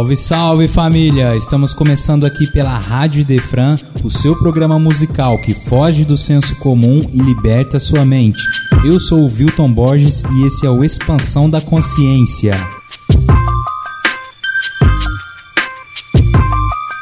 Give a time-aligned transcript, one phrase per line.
[0.00, 1.36] Salve, salve família!
[1.36, 7.02] Estamos começando aqui pela Rádio Defran, o seu programa musical que foge do senso comum
[7.12, 8.42] e liberta sua mente.
[8.82, 12.54] Eu sou o Wilton Borges e esse é o Expansão da Consciência.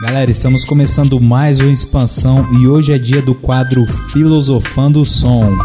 [0.03, 5.57] Galera, estamos começando mais uma expansão e hoje é dia do quadro Filosofando o Som.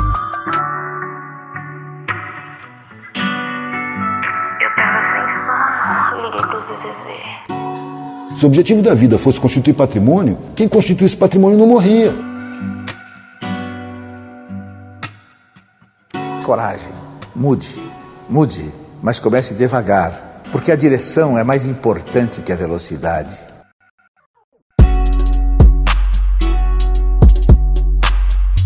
[8.44, 12.14] Se o objetivo da vida fosse constituir patrimônio, quem constituísse patrimônio não morria.
[16.44, 16.92] Coragem,
[17.34, 17.82] mude,
[18.30, 18.66] mude,
[19.02, 23.40] mas comece devagar, porque a direção é mais importante que a velocidade.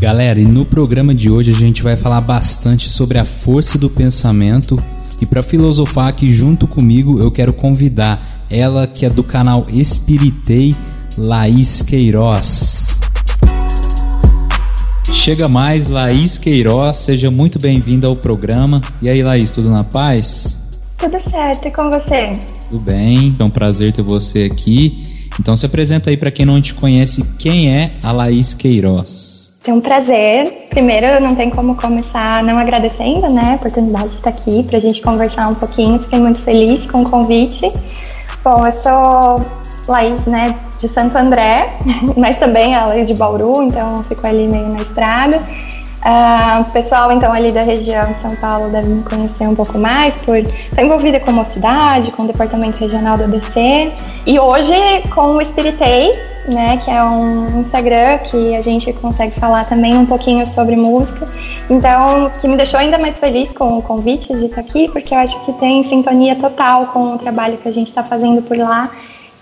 [0.01, 3.91] Galera, e no programa de hoje a gente vai falar bastante sobre a força do
[3.91, 4.75] pensamento.
[5.21, 10.75] E para filosofar aqui junto comigo, eu quero convidar ela que é do canal Espiritei,
[11.17, 12.95] Laís Queiroz.
[15.11, 18.81] Chega mais, Laís Queiroz, seja muito bem-vinda ao programa.
[19.01, 20.79] E aí, Laís, tudo na paz?
[20.97, 22.33] Tudo certo, e com você?
[22.69, 25.29] Tudo bem, é um prazer ter você aqui.
[25.39, 29.53] Então se apresenta aí para quem não te conhece, quem é a Laís Queiroz?
[29.67, 30.67] É um prazer.
[30.69, 34.81] Primeiro, não tem como começar não agradecendo, né, a oportunidade de estar aqui para a
[34.81, 35.99] gente conversar um pouquinho.
[35.99, 37.71] Fiquei muito feliz com o convite.
[38.47, 39.45] Bom, eu sou
[39.89, 41.77] Laís, né, de Santo André,
[42.15, 45.43] mas também a Laís de Bauru, então fico ali meio na estrada.
[45.97, 49.77] Uh, o pessoal, então, ali da região de São Paulo deve me conhecer um pouco
[49.77, 53.91] mais por estar envolvida com mocidade, com o departamento regional do ABC.
[54.25, 54.73] E hoje
[55.13, 56.11] com o Espiritei,
[56.47, 61.25] né, que é um Instagram que a gente consegue falar também um pouquinho sobre música.
[61.69, 65.17] Então, que me deixou ainda mais feliz com o convite de estar aqui, porque eu
[65.17, 68.89] acho que tem sintonia total com o trabalho que a gente está fazendo por lá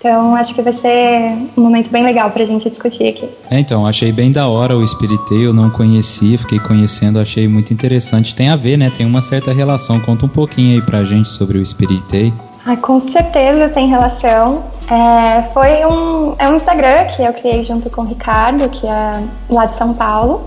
[0.06, 3.28] então, acho que vai ser um momento bem legal para a gente discutir aqui.
[3.50, 7.74] É, então, achei bem da hora o Spiritei, eu não conhecia, fiquei conhecendo, achei muito
[7.74, 8.36] interessante.
[8.36, 8.92] Tem a ver, né?
[8.96, 10.00] Tem uma certa relação.
[10.00, 12.32] Conta um pouquinho aí pra gente sobre o Spiritei.
[12.68, 14.64] Ah, com certeza tem relação.
[14.88, 19.24] É, foi um, é um Instagram que eu criei junto com o Ricardo, que é
[19.50, 20.46] lá de São Paulo,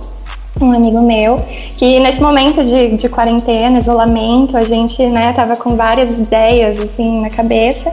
[0.60, 1.34] um amigo meu,
[1.76, 7.22] que nesse momento de, de quarentena, isolamento, a gente né, tava com várias ideias assim
[7.22, 7.92] na cabeça.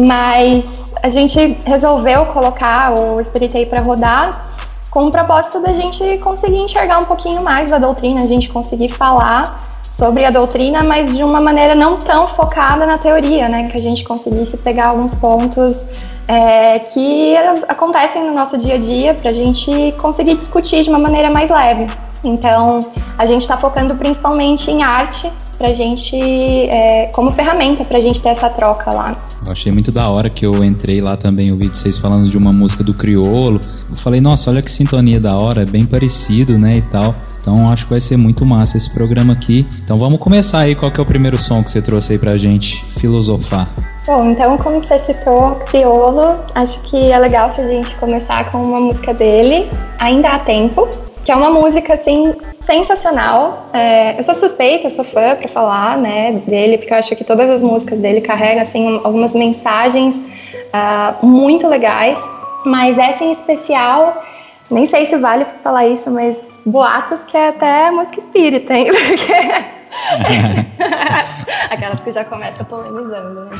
[0.00, 4.50] Mas a gente resolveu colocar o Spiritei para rodar
[4.90, 8.90] com o propósito da gente conseguir enxergar um pouquinho mais da doutrina, a gente conseguir
[8.90, 13.68] falar sobre a doutrina, mas de uma maneira não tão focada na teoria, né?
[13.68, 15.84] Que a gente conseguisse pegar alguns pontos
[16.30, 17.34] é, que
[17.68, 21.50] acontecem no nosso dia a dia para a gente conseguir discutir de uma maneira mais
[21.50, 21.86] leve.
[22.22, 22.80] Então,
[23.18, 28.28] a gente está focando principalmente em arte pra gente, é, como ferramenta pra gente ter
[28.28, 29.16] essa troca lá.
[29.44, 32.38] Eu achei muito da hora que eu entrei lá também, eu vi vocês falando de
[32.38, 33.60] uma música do Criolo.
[33.88, 37.12] Eu falei, nossa, olha que sintonia da hora, é bem parecido, né, e tal.
[37.40, 39.66] Então acho que vai ser muito massa esse programa aqui.
[39.82, 42.36] Então vamos começar aí, qual que é o primeiro som que você trouxe aí pra
[42.36, 43.68] gente filosofar?
[44.06, 48.58] Bom, então como você citou Criolo, acho que é legal se a gente começar com
[48.62, 49.68] uma música dele,
[50.00, 50.88] Ainda há Tempo,
[51.22, 52.34] que é uma música assim
[52.64, 53.66] sensacional.
[53.74, 57.50] É, eu sou suspeita, sou fã para falar, né, dele, porque eu acho que todas
[57.50, 62.18] as músicas dele carregam assim algumas mensagens uh, muito legais.
[62.64, 64.22] Mas essa em especial,
[64.70, 68.86] nem sei se vale falar isso, mas boatos que é até música espírita, hein?
[68.92, 69.79] Porque
[71.70, 73.50] Aquelas que já começa polemizando, né?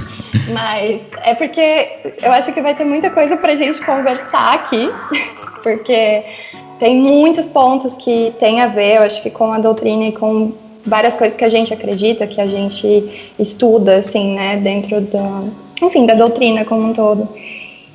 [0.52, 4.90] Mas é porque eu acho que vai ter muita coisa pra gente conversar aqui,
[5.62, 6.22] porque
[6.78, 10.52] tem muitos pontos que tem a ver, eu acho que com a doutrina e com
[10.86, 15.44] várias coisas que a gente acredita, que a gente estuda, assim, né, dentro da,
[15.82, 17.28] enfim, da doutrina como um todo.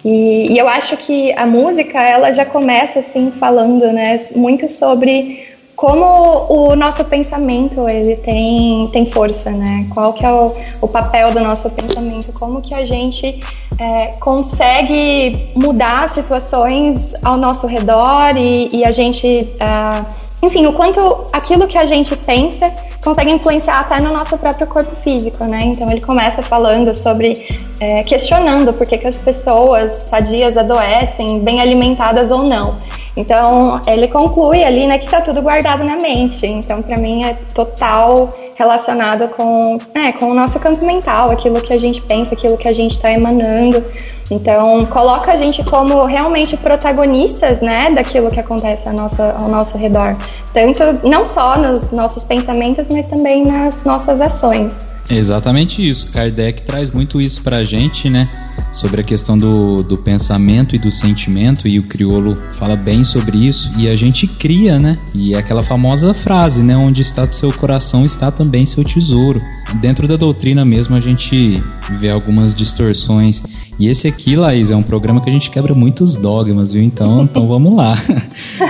[0.04, 5.55] E, e eu acho que a música, ela já começa, assim, falando, né, muito sobre
[5.76, 9.88] como o nosso pensamento ele tem, tem força, né?
[9.94, 12.32] Qual que é o, o papel do nosso pensamento?
[12.34, 13.42] Como que a gente
[13.78, 20.06] é, consegue mudar situações ao nosso redor e, e a gente, uh,
[20.42, 22.72] enfim, o quanto aquilo que a gente pensa
[23.04, 25.62] consegue influenciar até no nosso próprio corpo físico, né?
[25.66, 31.62] Então ele começa falando sobre, é, questionando por que, que as pessoas sadias adoecem, bem
[31.62, 32.78] alimentadas ou não.
[33.16, 36.46] Então ele conclui ali, né, que está tudo guardado na mente.
[36.46, 41.74] Então para mim é total relacionado com, é, com o nosso campo mental, aquilo que
[41.74, 43.84] a gente pensa, aquilo que a gente está emanando.
[44.32, 49.78] Então, coloca a gente como realmente protagonistas, né, daquilo que acontece ao nosso, ao nosso
[49.78, 50.16] redor.
[50.52, 54.80] Tanto, não só nos nossos pensamentos, mas também nas nossas ações.
[55.10, 56.12] Exatamente isso.
[56.12, 58.28] Kardec traz muito isso pra gente, né?
[58.76, 63.38] Sobre a questão do, do pensamento e do sentimento, e o criolo fala bem sobre
[63.38, 65.00] isso, e a gente cria, né?
[65.14, 66.76] E é aquela famosa frase, né?
[66.76, 69.40] Onde está o seu coração, está também seu tesouro.
[69.82, 71.62] Dentro da doutrina mesmo, a gente
[72.00, 73.44] vê algumas distorções
[73.78, 76.82] e esse aqui, Laís, é um programa que a gente quebra muitos dogmas, viu?
[76.82, 77.96] Então, então vamos lá.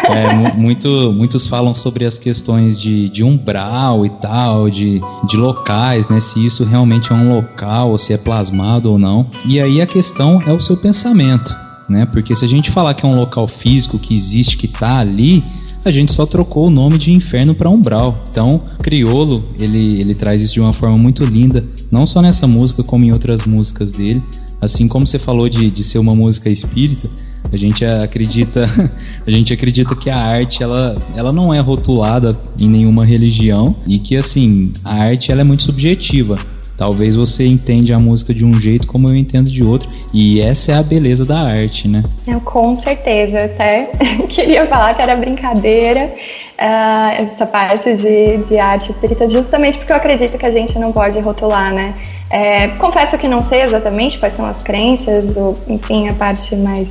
[0.06, 6.08] É, muito, muitos falam sobre as questões de, de umbral e tal, de, de locais,
[6.10, 6.20] né?
[6.20, 9.30] Se isso realmente é um local, ou se é plasmado ou não.
[9.46, 11.56] E aí a questão é o seu pensamento,
[11.90, 12.06] né?
[12.06, 15.44] Porque se a gente falar que é um local físico que existe, que está ali,
[15.88, 18.24] a gente só trocou o nome de inferno para umbral.
[18.30, 22.84] Então, Criolo, ele, ele traz isso de uma forma muito linda, não só nessa música,
[22.84, 24.22] como em outras músicas dele.
[24.62, 27.10] Assim como você falou de, de ser uma música espírita,
[27.52, 28.68] a gente acredita,
[29.26, 34.00] a gente acredita que a arte ela, ela não é rotulada em nenhuma religião e
[34.00, 36.38] que assim a arte ela é muito subjetiva.
[36.78, 40.74] Talvez você entende a música de um jeito como eu entendo de outro e essa
[40.74, 42.04] é a beleza da arte, né?
[42.28, 43.86] Eu, com certeza, até
[44.28, 46.12] queria falar que era brincadeira
[46.60, 50.92] uh, essa parte de, de arte espírita, justamente porque eu acredito que a gente não
[50.92, 51.96] pode rotular, né?
[52.30, 56.90] É, confesso que não sei exatamente quais são as crenças, ou, enfim, a parte mais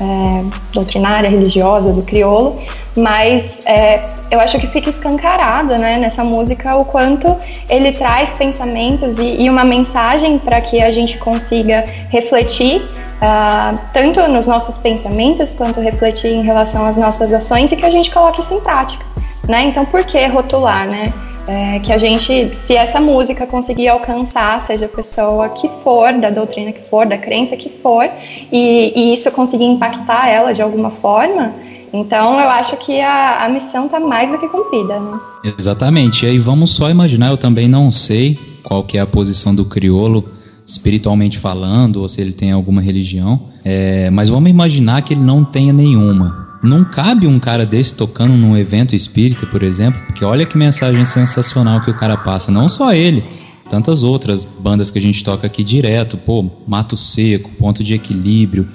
[0.00, 2.60] é, doutrinária, religiosa do crioulo,
[2.96, 7.36] mas é, eu acho que fica escancarado né, nessa música o quanto
[7.68, 14.20] ele traz pensamentos e, e uma mensagem para que a gente consiga refletir uh, tanto
[14.28, 18.40] nos nossos pensamentos quanto refletir em relação às nossas ações e que a gente coloque
[18.40, 19.04] isso em prática.
[19.48, 19.64] Né?
[19.64, 21.12] Então, por que rotular, né?
[21.48, 26.28] É, que a gente, se essa música conseguir alcançar, seja a pessoa que for, da
[26.28, 28.08] doutrina que for, da crença que for,
[28.52, 31.54] e, e isso conseguir impactar ela de alguma forma,
[31.92, 35.00] então eu acho que a, a missão está mais do que cumprida.
[35.00, 35.20] Né?
[35.58, 36.26] Exatamente.
[36.26, 39.64] E aí vamos só imaginar, eu também não sei qual que é a posição do
[39.64, 40.24] criolo
[40.66, 45.42] espiritualmente falando, ou se ele tem alguma religião, é, mas vamos imaginar que ele não
[45.42, 46.47] tenha nenhuma.
[46.62, 51.04] Não cabe um cara desse tocando num evento espírita, por exemplo, porque olha que mensagem
[51.04, 52.50] sensacional que o cara passa.
[52.50, 53.22] Não só ele,
[53.70, 58.68] tantas outras bandas que a gente toca aqui direto, pô, Mato Seco, Ponto de Equilíbrio,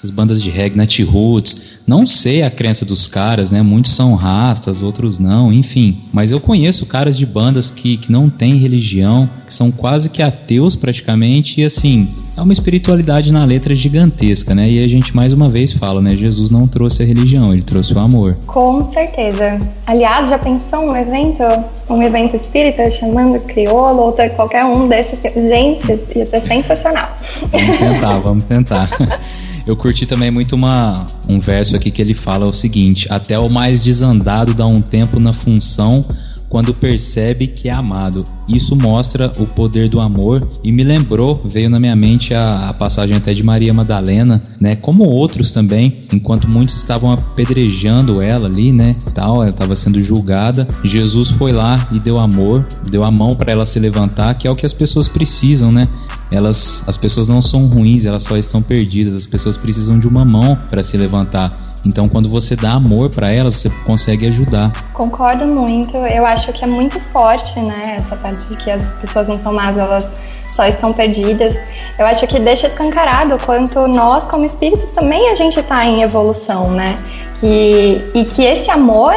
[0.00, 1.80] essas bandas de reggae, Nat Roots.
[1.86, 3.60] Não sei a crença dos caras, né?
[3.60, 6.02] Muitos são rastas, outros não, enfim.
[6.10, 10.22] Mas eu conheço caras de bandas que, que não têm religião, que são quase que
[10.22, 14.70] ateus praticamente, e assim, é uma espiritualidade na letra gigantesca, né?
[14.70, 16.16] E a gente mais uma vez fala, né?
[16.16, 18.38] Jesus não trouxe a religião, ele trouxe o amor.
[18.46, 19.58] Com certeza.
[19.86, 21.42] Aliás, já pensou um evento,
[21.90, 25.20] um evento espírita chamando crioulo ou qualquer um desses?
[25.20, 27.14] Gente, ia ser sensacional.
[27.50, 28.90] Vamos tentar, vamos tentar.
[29.66, 33.48] Eu curti também muito uma, um verso aqui que ele fala o seguinte: Até o
[33.48, 36.04] mais desandado dá um tempo na função
[36.50, 38.24] quando percebe que é amado.
[38.48, 42.74] Isso mostra o poder do amor e me lembrou, veio na minha mente a, a,
[42.74, 44.74] passagem até de Maria Madalena, né?
[44.74, 48.96] Como outros também, enquanto muitos estavam apedrejando ela ali, né?
[49.14, 50.66] Tal, ela estava sendo julgada.
[50.82, 54.50] Jesus foi lá e deu amor, deu a mão para ela se levantar, que é
[54.50, 55.86] o que as pessoas precisam, né?
[56.32, 59.14] Elas, as pessoas não são ruins, elas só estão perdidas.
[59.14, 61.69] As pessoas precisam de uma mão para se levantar.
[61.84, 64.70] Então, quando você dá amor para elas, você consegue ajudar.
[64.92, 65.96] Concordo muito.
[65.96, 67.96] Eu acho que é muito forte, né?
[67.96, 70.12] Essa parte de que as pessoas não são más, elas
[70.50, 71.58] só estão perdidas.
[71.98, 76.70] Eu acho que deixa escancarado quanto nós, como espíritos, também a gente está em evolução,
[76.70, 76.96] né?
[77.40, 79.14] Que, e que esse amor,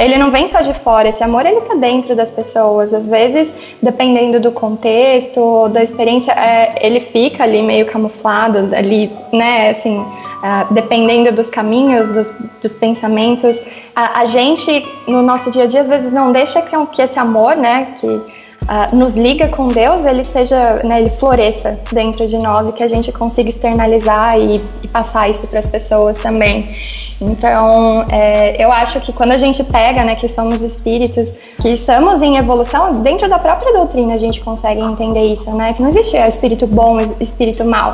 [0.00, 2.94] ele não vem só de fora, esse amor ele está dentro das pessoas.
[2.94, 3.52] Às vezes,
[3.82, 9.70] dependendo do contexto, da experiência, é, ele fica ali meio camuflado, ali, né?
[9.70, 10.04] Assim,
[10.36, 13.60] Uh, dependendo dos caminhos, dos, dos pensamentos,
[13.96, 17.18] a, a, gente no nosso dia a dia às vezes não deixa que, que esse
[17.18, 18.20] amor, né, que
[18.68, 22.82] uh, nos liga com Deus, ele seja, né, ele floresça dentro de nós e que
[22.82, 26.70] a gente consiga externalizar e, e passar isso para as pessoas também.
[27.20, 31.30] Então, é, eu acho que quando a gente pega, né, que somos espíritos,
[31.62, 35.82] que estamos em evolução, dentro da própria doutrina a gente consegue entender isso, né, que
[35.82, 37.92] não existe espírito bom, espírito mau.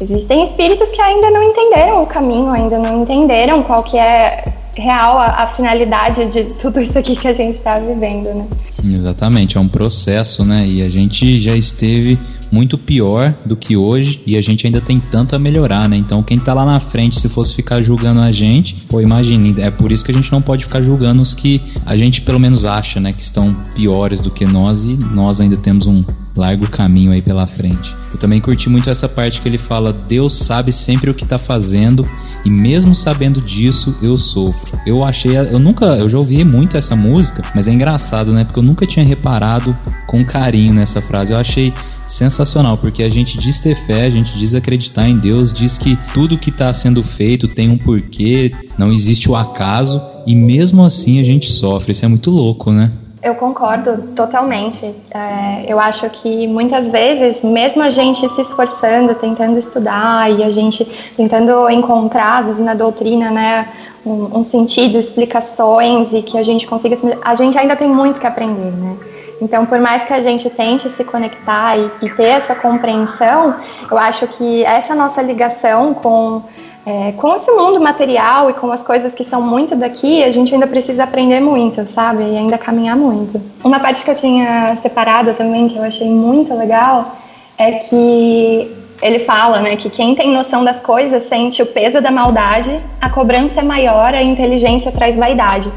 [0.00, 4.44] Existem espíritos que ainda não entenderam o caminho, ainda não entenderam qual que é
[4.80, 8.46] real a, a, finalidade de tudo isso aqui que a gente está vivendo, né?
[8.84, 10.66] Exatamente, é um processo, né?
[10.66, 12.18] E a gente já esteve
[12.50, 15.96] muito pior do que hoje e a gente ainda tem tanto a melhorar, né?
[15.96, 19.70] Então quem tá lá na frente, se fosse ficar julgando a gente, pô, imagine, é
[19.70, 22.64] por isso que a gente não pode ficar julgando os que a gente pelo menos
[22.64, 26.02] acha, né, que estão piores do que nós e nós ainda temos um
[26.38, 27.94] largo caminho aí pela frente.
[28.12, 31.38] Eu também curti muito essa parte que ele fala: Deus sabe sempre o que tá
[31.38, 32.08] fazendo
[32.44, 34.78] e mesmo sabendo disso, eu sofro.
[34.86, 38.44] Eu achei, eu nunca, eu já ouvi muito essa música, mas é engraçado, né?
[38.44, 39.76] Porque eu nunca tinha reparado
[40.06, 41.32] com carinho nessa frase.
[41.32, 41.72] Eu achei
[42.06, 45.98] sensacional, porque a gente diz ter fé, a gente diz acreditar em Deus, diz que
[46.14, 51.20] tudo que está sendo feito tem um porquê, não existe o acaso, e mesmo assim
[51.20, 51.92] a gente sofre.
[51.92, 52.90] Isso é muito louco, né?
[53.20, 54.94] Eu concordo totalmente.
[55.10, 60.50] É, eu acho que muitas vezes, mesmo a gente se esforçando, tentando estudar e a
[60.50, 60.84] gente
[61.16, 63.68] tentando encontrar, às vezes, na doutrina, né,
[64.06, 68.26] um, um sentido, explicações e que a gente consiga, a gente ainda tem muito que
[68.26, 68.96] aprender, né?
[69.40, 73.54] Então, por mais que a gente tente se conectar e, e ter essa compreensão,
[73.88, 76.42] eu acho que essa nossa ligação com
[76.88, 80.54] é, com esse mundo material e com as coisas que são muito daqui, a gente
[80.54, 82.22] ainda precisa aprender muito, sabe?
[82.22, 83.38] E ainda caminhar muito.
[83.62, 87.14] Uma parte que eu tinha separado também, que eu achei muito legal,
[87.58, 92.10] é que ele fala, né, que quem tem noção das coisas sente o peso da
[92.10, 95.70] maldade, a cobrança é maior, a inteligência traz vaidade.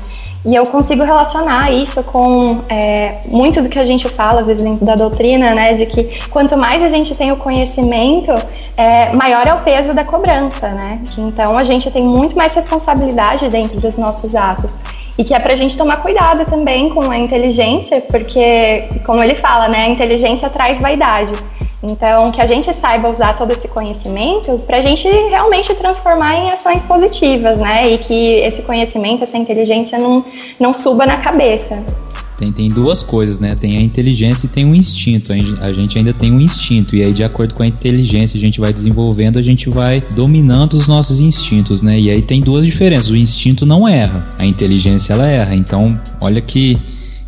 [0.44, 4.64] E eu consigo relacionar isso com é, muito do que a gente fala, às vezes,
[4.64, 5.74] dentro da doutrina, né?
[5.74, 8.34] De que quanto mais a gente tem o conhecimento,
[8.76, 11.00] é, maior é o peso da cobrança, né?
[11.16, 14.76] Então a gente tem muito mais responsabilidade dentro dos nossos atos.
[15.16, 19.68] E que é pra gente tomar cuidado também com a inteligência, porque, como ele fala,
[19.68, 19.84] né?
[19.84, 21.34] A inteligência traz vaidade.
[21.84, 26.52] Então, que a gente saiba usar todo esse conhecimento para a gente realmente transformar em
[26.52, 27.92] ações positivas, né?
[27.92, 30.24] E que esse conhecimento, essa inteligência não,
[30.60, 31.84] não suba na cabeça.
[32.38, 33.56] Tem, tem duas coisas, né?
[33.60, 35.32] Tem a inteligência e tem o instinto.
[35.62, 36.96] A gente ainda tem um instinto.
[36.96, 40.74] E aí, de acordo com a inteligência, a gente vai desenvolvendo, a gente vai dominando
[40.74, 42.00] os nossos instintos, né?
[42.00, 43.10] E aí tem duas diferenças.
[43.12, 45.56] O instinto não erra, a inteligência ela erra.
[45.56, 46.80] Então, olha que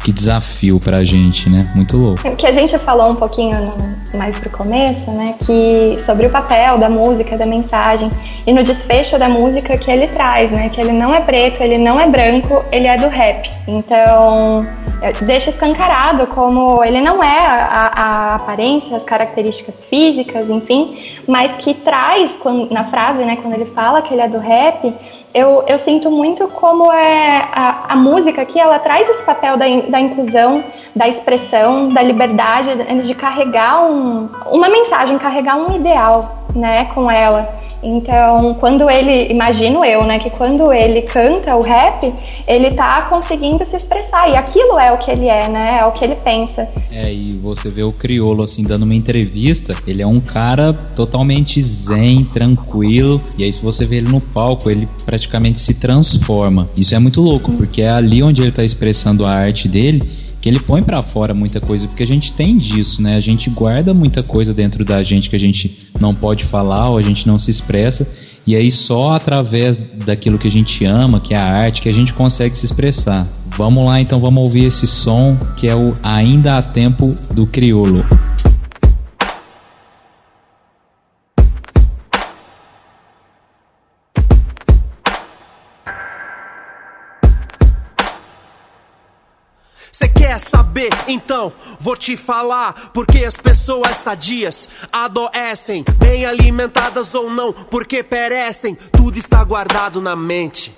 [0.04, 1.72] que desafio pra gente, né?
[1.74, 2.28] Muito louco.
[2.28, 5.36] O que a gente falou um pouquinho no, mais pro começo, né?
[5.46, 8.12] Que sobre o papel da música, da mensagem
[8.46, 10.70] e no desfecho da música que ele traz, né?
[10.70, 13.50] Que ele não é preto, ele não é branco, ele é do rap.
[13.66, 14.68] Então
[15.02, 21.56] é, deixa escancarado como ele não é a, a aparência, as características físicas, enfim, mas
[21.58, 22.38] que traz
[22.70, 23.38] na frase, né?
[23.42, 24.94] Quando ele fala que ele é do rap
[25.34, 29.66] eu, eu sinto muito como é a, a música aqui, ela traz esse papel da,
[29.90, 30.64] da inclusão,
[30.96, 32.70] da expressão, da liberdade,
[33.04, 37.63] de carregar um, uma mensagem, carregar um ideal, né, com ela.
[37.84, 42.14] Então, quando ele, imagino eu, né, que quando ele canta o rap,
[42.48, 44.30] ele tá conseguindo se expressar.
[44.30, 45.80] E aquilo é o que ele é, né?
[45.80, 46.68] É o que ele pensa.
[46.92, 51.62] É, e você vê o Criolo, assim, dando uma entrevista, ele é um cara totalmente
[51.62, 53.22] zen, tranquilo.
[53.38, 56.70] E aí, se você vê ele no palco, ele praticamente se transforma.
[56.76, 60.50] Isso é muito louco, porque é ali onde ele tá expressando a arte dele que
[60.50, 63.16] ele põe para fora muita coisa, porque a gente tem disso, né?
[63.16, 66.98] A gente guarda muita coisa dentro da gente que a gente não pode falar ou
[66.98, 68.06] a gente não se expressa,
[68.46, 71.94] e aí só através daquilo que a gente ama, que é a arte, que a
[71.94, 73.26] gente consegue se expressar.
[73.58, 78.04] Vamos lá, então vamos ouvir esse som que é o Ainda há Tempo do Criolo.
[90.74, 98.02] Saber, então vou te falar porque as pessoas sadias adoecem, bem alimentadas ou não, porque
[98.02, 100.76] perecem, tudo está guardado na mente.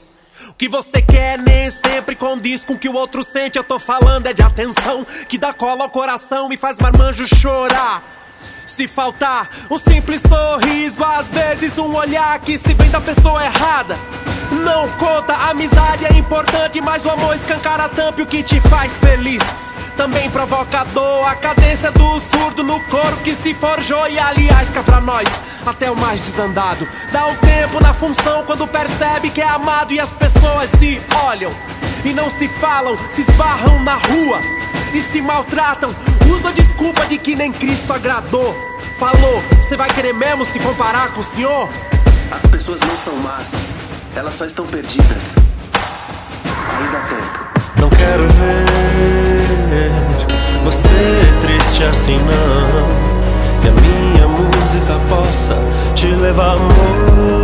[0.49, 3.57] O que você quer nem sempre condiz com o que o outro sente.
[3.57, 8.03] Eu tô falando é de atenção que dá cola ao coração e faz marmanjo chorar.
[8.67, 13.97] Se faltar um simples sorriso, às vezes um olhar que se vem da pessoa errada.
[14.51, 19.41] Não conta, amizade é importante, mas o amor escancara tampa o que te faz feliz
[19.95, 21.27] também provocador.
[21.27, 24.07] A cadência do surdo no coro que se forjou.
[24.07, 25.27] E aliás, cá pra nós,
[25.65, 26.87] até o mais desandado.
[27.11, 31.51] Dá um tempo na função quando percebe que é amado e as pessoas se olham
[32.03, 34.39] e não se falam, se esbarram na rua
[34.93, 35.93] e se maltratam.
[36.29, 38.55] Usa a desculpa de que nem Cristo agradou.
[38.99, 41.69] Falou, você vai querer mesmo se comparar com o Senhor?
[42.31, 43.55] As pessoas não são más,
[44.15, 45.35] elas só estão perdidas.
[46.79, 47.45] Ainda há tempo.
[47.77, 49.14] Não quero ver
[50.63, 52.85] você triste assim não.
[53.61, 55.57] Que a minha música possa
[55.95, 57.43] te levar amor.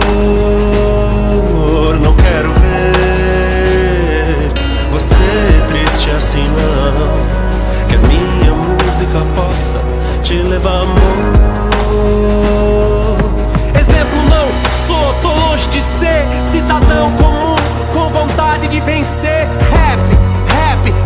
[2.02, 2.72] Não quero ver
[6.22, 7.88] assim não.
[7.88, 9.80] Que a minha música possa
[10.24, 10.98] te levar amor.
[13.80, 14.48] Exemplo não
[14.88, 17.56] sou, tô longe de ser cidadão comum
[17.92, 19.48] com vontade de vencer.
[19.72, 20.00] Rap,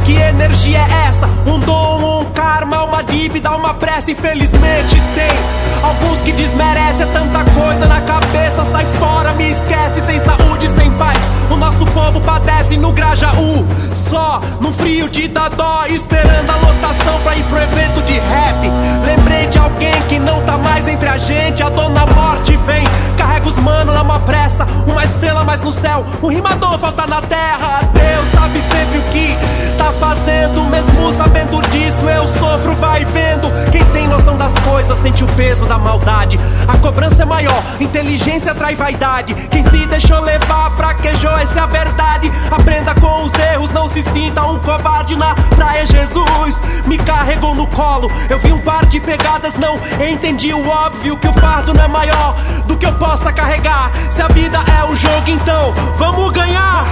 [0.06, 1.28] que energia é essa?
[1.48, 4.12] Um dom, um karma, uma dívida, uma pressa.
[4.12, 8.64] Infelizmente tem alguns que desmerecem é tanta coisa na cabeça.
[8.66, 11.18] Sai fora, me esquece, sem saúde, sem paz.
[11.50, 13.66] O nosso povo padece no Grajaú,
[14.10, 18.72] só num frio de dadó, esperando a lotação pra ir pro evento de rap.
[19.06, 21.64] Lembrei de alguém que não tá mais entre a gente.
[21.64, 22.84] A dona morte vem,
[23.18, 24.66] carrega os mano numa pressa.
[24.88, 27.82] Uma estrela mais no céu, um rimador falta na terra.
[27.94, 29.38] Deus sabe sempre o que
[29.78, 32.02] tá fazendo, mesmo sabendo disso.
[32.10, 33.50] Eu sofro, vai vendo.
[33.72, 36.40] Quem tem noção das coisas sente o peso da maldade.
[36.68, 39.34] A cobrança é maior, inteligência atrai vaidade.
[39.50, 42.32] Quem se deixou levar, fraquejou, essa é a verdade.
[42.52, 45.86] Aprenda com os erros, não se sinta um covarde na praia.
[45.86, 48.12] Jesus me carregou no colo.
[48.30, 51.88] Eu vi um par de pegadas, não entendi o óbvio que o fardo não é
[51.88, 52.36] maior
[52.66, 53.92] do que eu possa carregar.
[54.12, 56.86] Se a vida é um jogo, então vamos ganhar.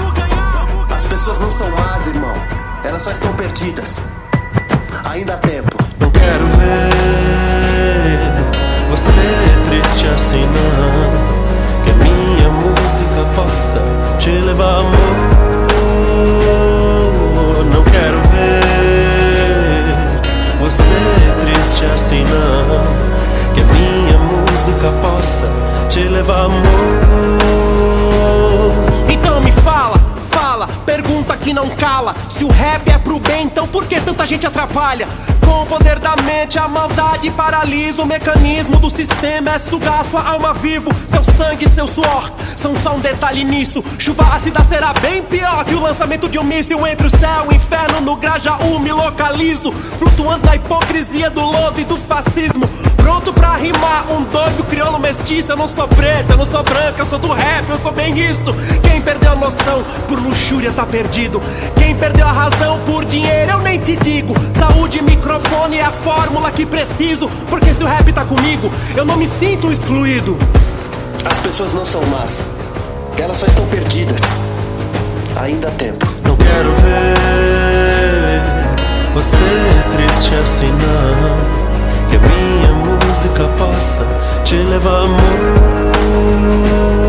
[0.89, 2.35] As pessoas não são más, irmão.
[2.83, 4.01] Elas só estão perdidas.
[5.03, 5.77] Ainda há tempo.
[5.99, 7.33] Não quero ver
[8.93, 9.11] você
[9.65, 11.83] triste assim não.
[11.83, 15.32] Que a minha música possa te levar amor.
[33.43, 35.07] Então por que tanta gente atrapalha?
[35.45, 39.51] Com o poder da mente, a maldade paralisa o mecanismo do sistema.
[39.51, 42.31] É sugar sua alma vivo, seu sangue, seu suor.
[42.57, 43.83] São só um detalhe nisso.
[43.99, 47.53] Chuva ácida será bem pior que o lançamento de um míssil entre o céu e
[47.53, 48.01] o inferno.
[48.01, 52.67] No Grajaú me localizo, flutuando na hipocrisia do lodo e do fascismo.
[52.95, 55.51] Pronto pra rimar, um doido crioulo mestiço.
[55.51, 58.17] Eu não sou preto, eu não sou branco, eu sou do rap, eu sou bem
[58.17, 58.55] isso.
[59.03, 61.41] Perdeu a noção por luxúria tá perdido.
[61.77, 64.33] Quem perdeu a razão por dinheiro, eu nem te digo.
[64.57, 67.29] Saúde, microfone é a fórmula que preciso.
[67.49, 70.37] Porque se o rap tá comigo, eu não me sinto excluído.
[71.25, 72.45] As pessoas não são más.
[73.17, 74.21] Elas só estão perdidas.
[75.41, 76.05] Ainda há tempo.
[76.23, 77.53] Não quero ver
[79.13, 79.37] você
[79.91, 81.37] triste assim não.
[82.09, 84.05] Que a minha música possa
[84.43, 87.02] te levar amor.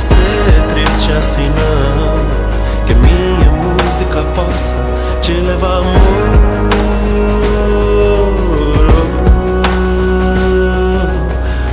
[0.00, 0.14] Você
[0.72, 2.86] triste assim não.
[2.86, 4.78] Que a minha música possa
[5.20, 5.94] te levar amor.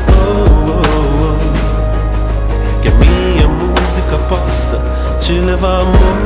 [0.10, 0.22] Oh,
[0.70, 0.82] oh,
[1.24, 1.38] oh.
[2.82, 4.82] Que a minha música possa
[5.22, 6.18] te levar amor.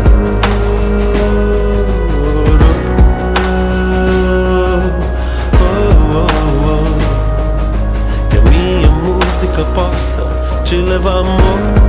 [9.76, 10.26] Possa
[10.66, 11.81] te levar amor.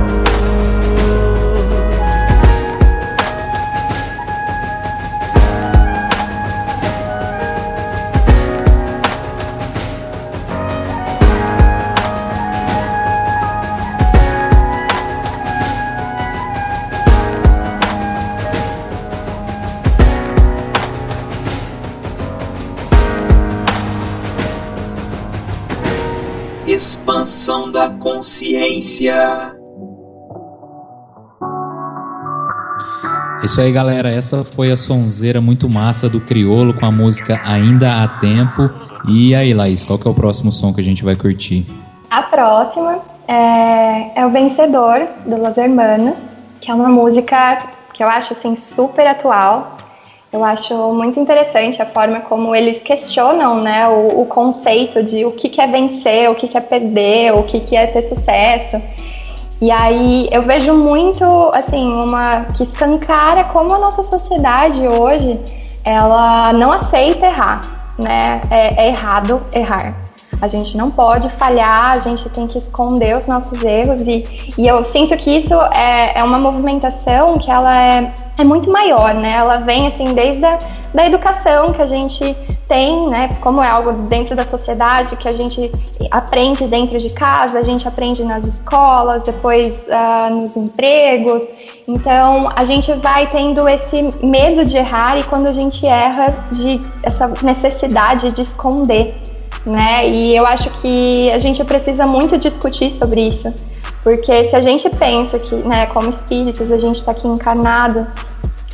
[28.93, 29.55] Consciência.
[33.41, 34.09] É Isso aí, galera.
[34.09, 38.69] Essa foi a sonzeira muito massa do Criolo com a música Ainda há Tempo.
[39.07, 41.65] E aí, Laís, qual que é o próximo som que a gente vai curtir?
[42.09, 46.19] A próxima é, é o Vencedor, do Los Hermanos,
[46.61, 49.72] que é uma música que eu acho assim super atual.
[50.33, 55.31] Eu acho muito interessante a forma como eles questionam né, o, o conceito de o
[55.31, 58.81] que, que é vencer, o que, que é perder, o que, que é ter sucesso.
[59.61, 65.39] E aí eu vejo muito assim uma que escancara como a nossa sociedade hoje
[65.85, 68.41] ela não aceita errar, né?
[68.49, 70.02] É, é errado errar.
[70.43, 74.67] A gente não pode falhar, a gente tem que esconder os nossos erros e, e
[74.67, 79.35] eu sinto que isso é, é uma movimentação que ela é, é muito maior, né?
[79.37, 80.57] Ela vem assim desde a
[80.93, 82.35] da educação que a gente
[82.67, 83.29] tem, né?
[83.41, 85.71] Como é algo dentro da sociedade que a gente
[86.11, 91.47] aprende dentro de casa, a gente aprende nas escolas, depois uh, nos empregos.
[91.87, 96.79] Então a gente vai tendo esse medo de errar e quando a gente erra, de
[97.01, 99.15] essa necessidade de esconder
[99.65, 100.07] né?
[100.07, 103.53] E eu acho que a gente precisa muito discutir sobre isso,
[104.03, 108.05] Porque se a gente pensa que, né, como espíritos, a gente está aqui encarnado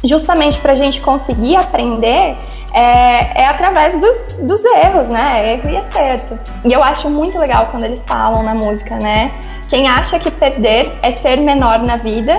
[0.04, 2.38] justamente para a gente conseguir aprender
[2.74, 5.54] é, é através dos, dos, erros, né?
[5.54, 6.40] Erro e acerto.
[6.64, 9.32] E eu acho muito legal quando eles falam na música, né?
[9.68, 12.38] Quem acha que perder é ser menor na vida,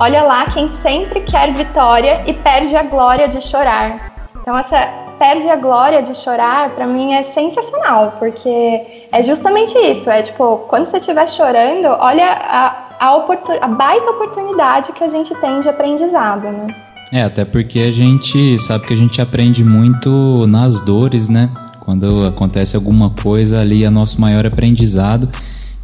[0.00, 4.12] olha lá quem sempre quer vitória e perde a glória de chorar.
[4.40, 10.08] Então essa perde a glória de chorar, para mim é sensacional, porque é justamente isso.
[10.08, 13.14] É tipo, quando você estiver chorando, olha a, a,
[13.60, 16.66] a baita oportunidade que a gente tem de aprendizado, né?
[17.12, 21.48] É, até porque a gente sabe que a gente aprende muito nas dores, né?
[21.80, 25.28] Quando acontece alguma coisa ali é nosso maior aprendizado.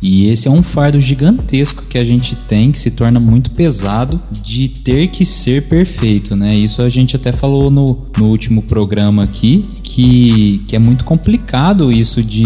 [0.06, 4.20] E esse é um fardo gigantesco que a gente tem, que se torna muito pesado
[4.30, 6.54] de ter que ser perfeito, né?
[6.54, 11.90] Isso a gente até falou no, no último programa aqui, que, que é muito complicado
[11.90, 12.44] isso de,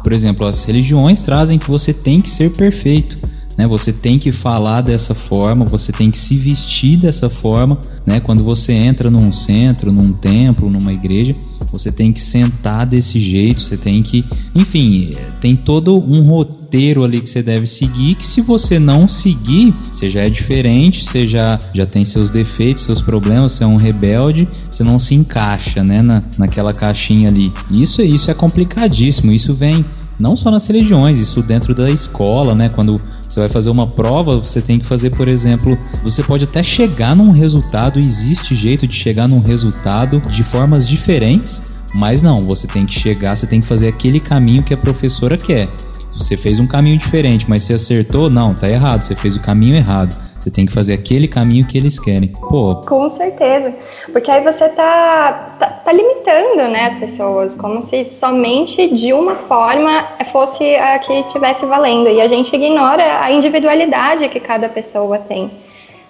[0.00, 3.32] por exemplo, as religiões trazem que você tem que ser perfeito.
[3.58, 8.18] Né, você tem que falar dessa forma, você tem que se vestir dessa forma, né?
[8.20, 11.34] Quando você entra num centro, num templo, numa igreja,
[11.72, 17.20] você tem que sentar desse jeito, você tem que, enfim, tem todo um roteiro ali
[17.20, 21.58] que você deve seguir, que se você não seguir, você já é diferente, você já,
[21.72, 26.02] já tem seus defeitos, seus problemas, você é um rebelde, você não se encaixa, né,
[26.02, 27.52] na, naquela caixinha ali.
[27.70, 29.84] Isso, isso é complicadíssimo, isso vem
[30.18, 32.68] não só nas religiões, isso dentro da escola, né?
[32.68, 36.62] Quando você vai fazer uma prova, você tem que fazer, por exemplo, você pode até
[36.62, 41.62] chegar num resultado, existe jeito de chegar num resultado de formas diferentes,
[41.94, 45.36] mas não, você tem que chegar, você tem que fazer aquele caminho que a professora
[45.36, 45.68] quer.
[46.16, 48.28] Você fez um caminho diferente, mas você acertou?
[48.28, 49.02] Não, tá errado.
[49.02, 50.16] Você fez o caminho errado.
[50.42, 52.26] Você tem que fazer aquele caminho que eles querem.
[52.26, 52.82] Pô.
[52.84, 53.72] Com certeza.
[54.10, 59.36] Porque aí você tá, tá, tá, limitando né, as pessoas, como se somente de uma
[59.36, 62.08] forma fosse a que estivesse valendo.
[62.08, 65.48] E a gente ignora a individualidade que cada pessoa tem.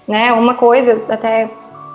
[0.08, 0.32] Né?
[0.32, 1.50] Uma coisa, até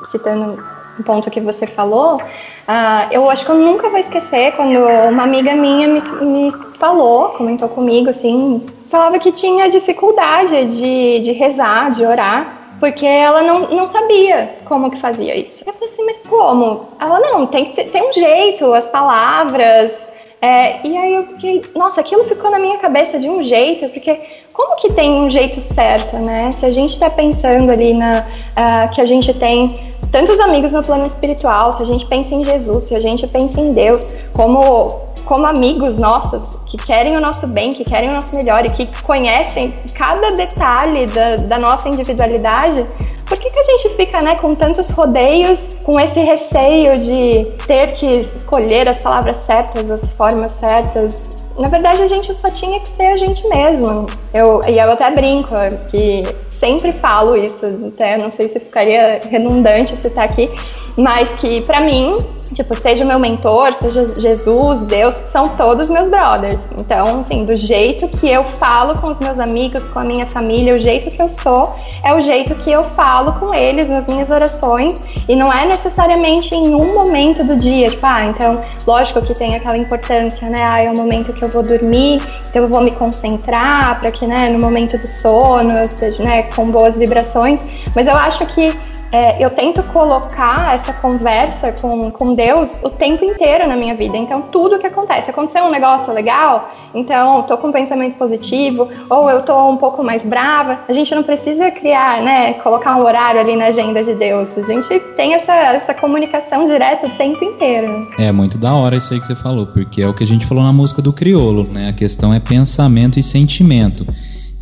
[0.06, 0.63] citando
[1.00, 4.78] um ponto que você falou, uh, eu acho que eu nunca vou esquecer quando
[5.10, 11.32] uma amiga minha me, me falou, comentou comigo, assim, falava que tinha dificuldade de, de
[11.32, 15.63] rezar, de orar, porque ela não, não sabia como que fazia isso.
[15.65, 16.88] Eu falei assim, mas como?
[17.00, 20.08] Ela, não, tem, tem um jeito, as palavras...
[20.39, 24.19] É, e aí eu fiquei, nossa, aquilo ficou na minha cabeça de um jeito, porque
[24.54, 26.52] como que tem um jeito certo, né?
[26.52, 29.67] Se a gente está pensando ali na uh, que a gente tem
[30.12, 33.60] tantos amigos no plano espiritual, se a gente pensa em Jesus, se a gente pensa
[33.60, 38.36] em Deus, como como amigos nossos que querem o nosso bem, que querem o nosso
[38.36, 42.86] melhor e que conhecem cada detalhe da, da nossa individualidade,
[43.26, 47.94] por que, que a gente fica né, com tantos rodeios, com esse receio de ter
[47.94, 51.38] que escolher as palavras certas, as formas certas?
[51.58, 54.06] Na verdade, a gente só tinha que ser a gente mesmo.
[54.34, 55.50] Eu, e eu até brinco
[55.90, 56.24] que
[56.60, 60.50] sempre falo isso, até não sei se ficaria redundante citar aqui,
[60.96, 62.17] mas que para mim
[62.54, 66.60] Tipo, seja meu mentor, seja Jesus, Deus, são todos meus brothers.
[66.80, 70.74] Então, assim, do jeito que eu falo com os meus amigos, com a minha família,
[70.74, 74.30] o jeito que eu sou, é o jeito que eu falo com eles nas minhas
[74.30, 75.00] orações.
[75.28, 79.56] E não é necessariamente em um momento do dia, tipo, ah, então, lógico que tem
[79.56, 80.63] aquela importância, né?
[80.63, 84.26] Ah, é o momento que eu vou dormir, então eu vou me concentrar para que,
[84.26, 87.66] né, no momento do sono eu esteja, né, com boas vibrações.
[87.96, 88.76] Mas eu acho que
[89.12, 94.18] é, eu tento colocar essa conversa com, com Deus o tempo inteiro na minha vida.
[94.18, 99.30] Então, tudo que acontece, aconteceu um negócio legal, então tô com um pensamento positivo, ou
[99.30, 100.80] eu tô um pouco mais brava.
[100.88, 104.50] A gente não precisa criar, né, colocar um horário ali na agenda de Deus.
[104.58, 108.10] A gente tem essa, essa comunicação direta o tempo inteiro.
[108.20, 110.46] É muito da hora isso aí que você falou, porque é o que a gente
[110.46, 111.90] falou na música do Criolo, né?
[111.90, 114.06] A questão é pensamento e sentimento.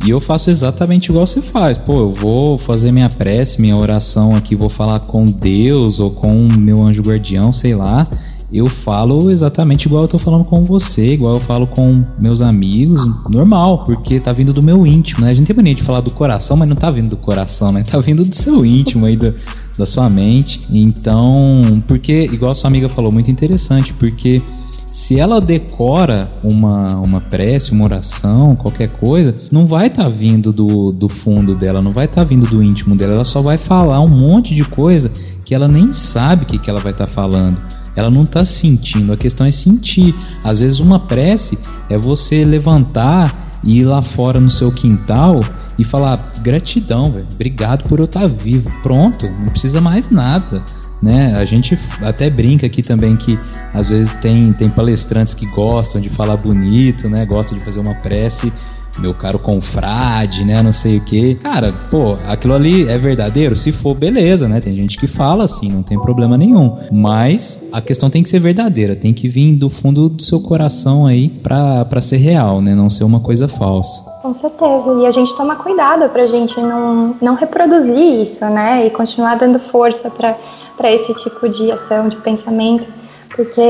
[0.04, 1.78] E eu faço exatamente igual você faz.
[1.78, 6.48] Pô, eu vou fazer minha prece, minha oração aqui, vou falar com Deus ou com
[6.58, 8.06] meu anjo guardião, sei lá.
[8.52, 13.04] Eu falo exatamente igual eu tô falando com você, igual eu falo com meus amigos,
[13.28, 15.30] normal, porque tá vindo do meu íntimo, né?
[15.30, 17.82] A gente tem mania de falar do coração, mas não tá vindo do coração, né?
[17.82, 19.34] Tá vindo do seu íntimo aí, do,
[19.76, 20.64] da sua mente.
[20.70, 24.40] Então, porque, igual sua amiga falou, muito interessante, porque
[24.96, 30.54] se ela decora uma, uma prece, uma oração, qualquer coisa, não vai estar tá vindo
[30.54, 33.58] do, do fundo dela, não vai estar tá vindo do íntimo dela, ela só vai
[33.58, 35.12] falar um monte de coisa
[35.44, 37.60] que ela nem sabe o que, que ela vai estar tá falando.
[37.94, 40.14] Ela não está sentindo, a questão é sentir.
[40.42, 41.58] Às vezes, uma prece
[41.90, 45.40] é você levantar e ir lá fora no seu quintal
[45.78, 47.28] e falar gratidão, velho.
[47.34, 48.72] Obrigado por eu estar tá vivo.
[48.82, 50.64] Pronto, não precisa mais nada
[51.02, 51.34] né?
[51.36, 53.38] A gente até brinca aqui também que
[53.74, 57.24] às vezes tem, tem palestrantes que gostam de falar bonito, né?
[57.24, 58.52] Gostam de fazer uma prece
[59.00, 60.62] meu caro confrade, né?
[60.62, 61.34] Não sei o que.
[61.36, 63.56] Cara, pô, aquilo ali é verdadeiro?
[63.56, 64.60] Se for, beleza, né?
[64.60, 66.76] Tem gente que fala assim, não tem problema nenhum.
[66.90, 71.06] Mas a questão tem que ser verdadeira, tem que vir do fundo do seu coração
[71.06, 72.74] aí pra, pra ser real, né?
[72.74, 74.02] Não ser uma coisa falsa.
[74.22, 75.02] Com certeza.
[75.02, 78.86] E a gente toma cuidado pra gente não, não reproduzir isso, né?
[78.86, 80.36] E continuar dando força pra,
[80.76, 82.86] pra esse tipo de ação, de pensamento.
[83.34, 83.60] Porque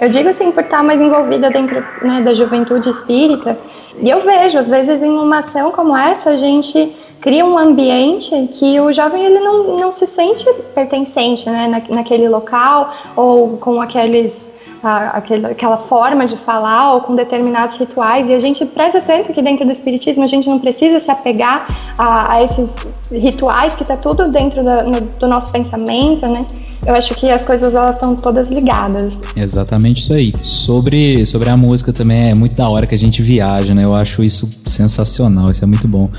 [0.00, 3.58] eu digo assim, por estar mais envolvida dentro né, da juventude espírita,
[4.00, 8.50] e eu vejo, às vezes, em uma ação como essa, a gente cria um ambiente
[8.52, 13.80] que o jovem ele não, não se sente pertencente né, na, naquele local ou com
[13.80, 14.52] aqueles
[14.86, 18.28] aquele, aquela forma de falar ou com determinados rituais.
[18.28, 21.66] E a gente preza tanto que dentro do Espiritismo a gente não precisa se apegar
[21.98, 22.74] a, a esses
[23.10, 26.44] rituais, que está tudo dentro do, no, do nosso pensamento, né?
[26.86, 29.12] eu acho que as coisas elas estão todas ligadas.
[29.34, 30.34] Exatamente isso aí.
[30.42, 33.84] Sobre, sobre a música também é muito da hora que a gente viaja, né?
[33.84, 36.10] Eu acho isso sensacional, isso é muito bom.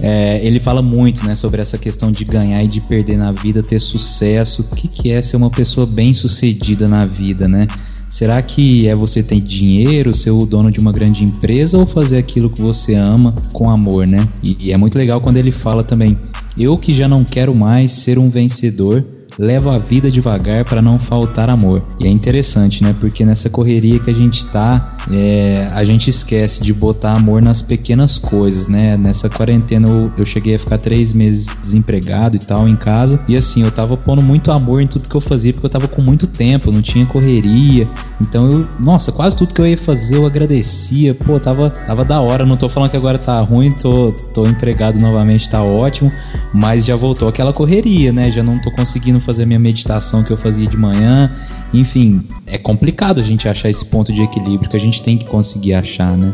[0.00, 3.62] É, ele fala muito né, sobre essa questão de ganhar e de perder na vida,
[3.62, 4.62] ter sucesso.
[4.70, 7.66] O que, que é ser uma pessoa bem sucedida na vida, né?
[8.14, 12.16] Será que é você ter dinheiro, ser o dono de uma grande empresa ou fazer
[12.16, 14.24] aquilo que você ama com amor, né?
[14.40, 16.16] E, e é muito legal quando ele fala também:
[16.56, 19.04] eu que já não quero mais ser um vencedor,
[19.36, 21.84] leva a vida devagar para não faltar amor.
[21.98, 22.94] E é interessante, né?
[23.00, 27.60] Porque nessa correria que a gente tá, é, a gente esquece de botar amor nas
[27.60, 28.96] pequenas coisas, né?
[28.96, 33.20] Nessa quarentena eu, eu, cheguei a ficar três meses desempregado e tal em casa.
[33.28, 35.88] E assim, eu tava pondo muito amor em tudo que eu fazia, porque eu tava
[35.88, 37.88] com muito tempo, não tinha correria.
[38.20, 41.14] Então eu, nossa, quase tudo que eu ia fazer eu agradecia.
[41.14, 42.46] Pô, tava, tava da hora.
[42.46, 46.10] Não tô falando que agora tá ruim, tô, tô empregado novamente, tá ótimo.
[46.52, 48.30] Mas já voltou aquela correria, né?
[48.30, 51.30] Já não tô conseguindo fazer minha meditação que eu fazia de manhã.
[51.74, 55.26] Enfim, é complicado a gente achar esse ponto de equilíbrio que a gente tem que
[55.26, 56.32] conseguir achar, né?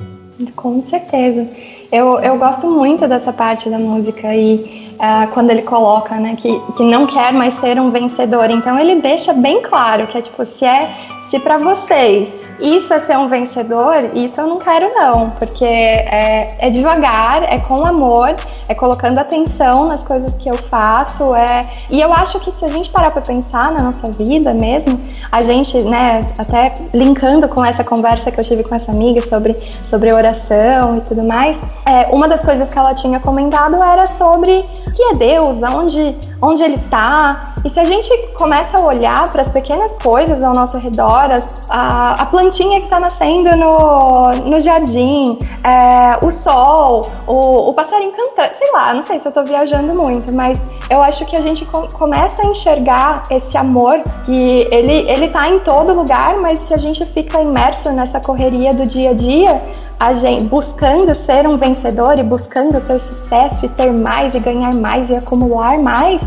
[0.57, 1.47] Com certeza.
[1.93, 6.61] Eu, eu gosto muito dessa parte da música e uh, quando ele coloca, né, que,
[6.77, 8.51] que não quer mais ser um vencedor.
[8.51, 10.95] Então ele deixa bem claro que é tipo, se é
[11.29, 16.57] se para vocês isso é ser um vencedor, isso eu não quero não, porque é,
[16.59, 18.35] é, devagar, é com amor,
[18.69, 22.69] é colocando atenção nas coisas que eu faço, é e eu acho que se a
[22.69, 27.83] gente parar para pensar na nossa vida mesmo, a gente, né, até linkando com essa
[27.83, 32.29] conversa que eu tive com essa amiga sobre sobre oração e tudo mais, é, uma
[32.29, 36.75] das coisas que ela tinha comentado era sobre o que é Deus, aonde onde ele
[36.75, 41.29] está, e se a gente começa a olhar para as pequenas coisas ao nosso redor,
[41.69, 48.13] a, a plantinha que está nascendo no, no jardim, é, o sol, o, o passarinho
[48.13, 50.61] cantando, sei lá, não sei se eu estou viajando muito, mas
[50.91, 55.49] eu acho que a gente com, começa a enxergar esse amor que ele ele está
[55.49, 59.63] em todo lugar, mas se a gente fica imerso nessa correria do dia a dia,
[60.01, 64.75] a gente buscando ser um vencedor e buscando ter sucesso e ter mais e ganhar
[64.75, 66.21] mais e acumular mais,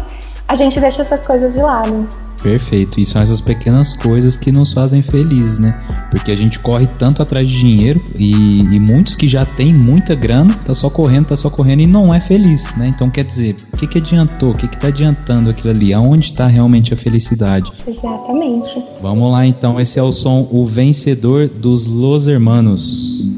[0.48, 2.23] a gente deixa essas coisas de lado.
[2.44, 3.00] Perfeito.
[3.00, 5.74] E são essas pequenas coisas que nos fazem felizes, né?
[6.12, 10.14] Porque a gente corre tanto atrás de dinheiro e, e, muitos que já têm muita
[10.14, 12.88] grana, tá só correndo, tá só correndo e não é feliz, né?
[12.94, 14.52] Então quer dizer, o que que adiantou?
[14.52, 15.94] O que que tá adiantando aquilo ali?
[15.94, 17.72] Aonde está realmente a felicidade?
[17.88, 18.84] Exatamente.
[19.02, 23.33] Vamos lá então, esse é o som O Vencedor dos Los Hermanos.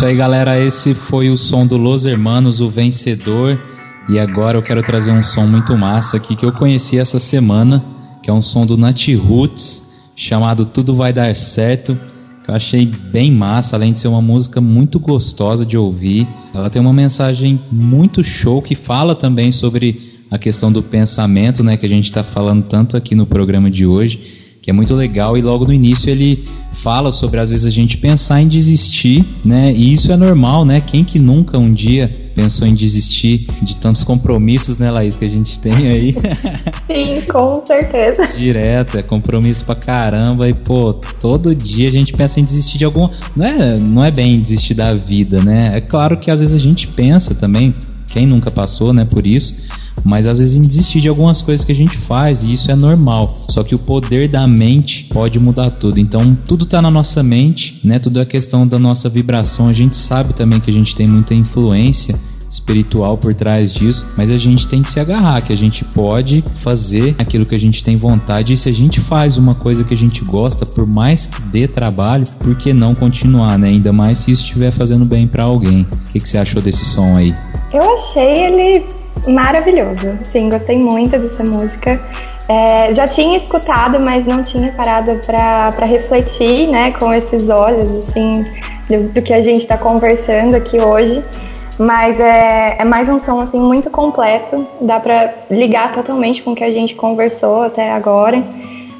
[0.00, 0.58] Isso aí, galera.
[0.58, 3.60] Esse foi o som do Los Hermanos, o vencedor.
[4.08, 7.84] E agora eu quero trazer um som muito massa aqui que eu conheci essa semana,
[8.22, 11.98] que é um som do Nat Roots, chamado Tudo Vai Dar Certo.
[12.42, 16.26] Que eu achei bem massa, além de ser uma música muito gostosa de ouvir.
[16.54, 21.76] Ela tem uma mensagem muito show que fala também sobre a questão do pensamento, né,
[21.76, 25.36] que a gente está falando tanto aqui no programa de hoje que é muito legal
[25.36, 29.72] e logo no início ele fala sobre às vezes a gente pensar em desistir, né?
[29.72, 30.80] E isso é normal, né?
[30.80, 35.28] Quem que nunca um dia pensou em desistir de tantos compromissos, né, Laís, que a
[35.28, 36.16] gente tem aí?
[36.86, 38.26] Sim, com certeza.
[38.36, 42.84] Direto, é compromisso pra caramba e pô, todo dia a gente pensa em desistir de
[42.84, 45.72] alguma, não é, não é bem desistir da vida, né?
[45.74, 47.74] É claro que às vezes a gente pensa também,
[48.06, 49.68] quem nunca passou, né, por isso,
[50.04, 52.74] mas às vezes em desistir de algumas coisas que a gente faz e isso é
[52.74, 53.46] normal.
[53.48, 55.98] Só que o poder da mente pode mudar tudo.
[55.98, 57.98] Então tudo está na nossa mente, né?
[57.98, 59.68] Tudo é questão da nossa vibração.
[59.68, 62.18] A gente sabe também que a gente tem muita influência
[62.50, 66.42] espiritual por trás disso, mas a gente tem que se agarrar, que a gente pode
[66.56, 69.94] fazer aquilo que a gente tem vontade e se a gente faz uma coisa que
[69.94, 73.68] a gente gosta, por mais que dê trabalho, por que não continuar, né?
[73.68, 75.82] Ainda mais se isso estiver fazendo bem para alguém.
[75.82, 77.32] O que, que você achou desse som aí?
[77.72, 78.84] Eu achei ele
[79.28, 80.18] maravilhoso.
[80.24, 82.00] Sim, gostei muito dessa música.
[82.48, 88.44] É, já tinha escutado, mas não tinha parado para refletir, né, com esses olhos, assim,
[88.88, 91.22] do, do que a gente está conversando aqui hoje.
[91.78, 94.66] Mas é, é, mais um som, assim, muito completo.
[94.80, 98.42] Dá para ligar totalmente com o que a gente conversou até agora.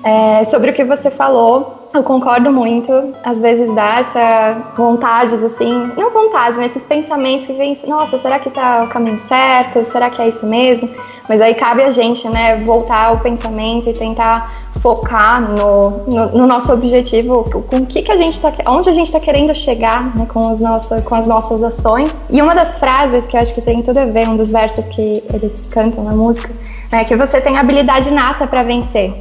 [0.03, 2.93] É, sobre o que você falou, eu concordo muito.
[3.25, 6.67] Às vezes dá essa vontades, assim, não vontade, né?
[6.67, 9.85] Esses pensamentos que vêm, nossa, será que tá o caminho certo?
[9.85, 10.89] Será que é isso mesmo?
[11.29, 14.49] Mas aí cabe a gente, né, voltar ao pensamento e tentar
[14.83, 18.93] focar no, no, no nosso objetivo, com o que, que a gente tá, onde a
[18.93, 22.13] gente está querendo chegar, né, com as nossas, com as nossas ações.
[22.31, 24.87] E uma das frases que eu acho que tem tudo a ver, um dos versos
[24.89, 26.51] que eles cantam na música,
[26.91, 29.15] é que você tem habilidade nata para vencer.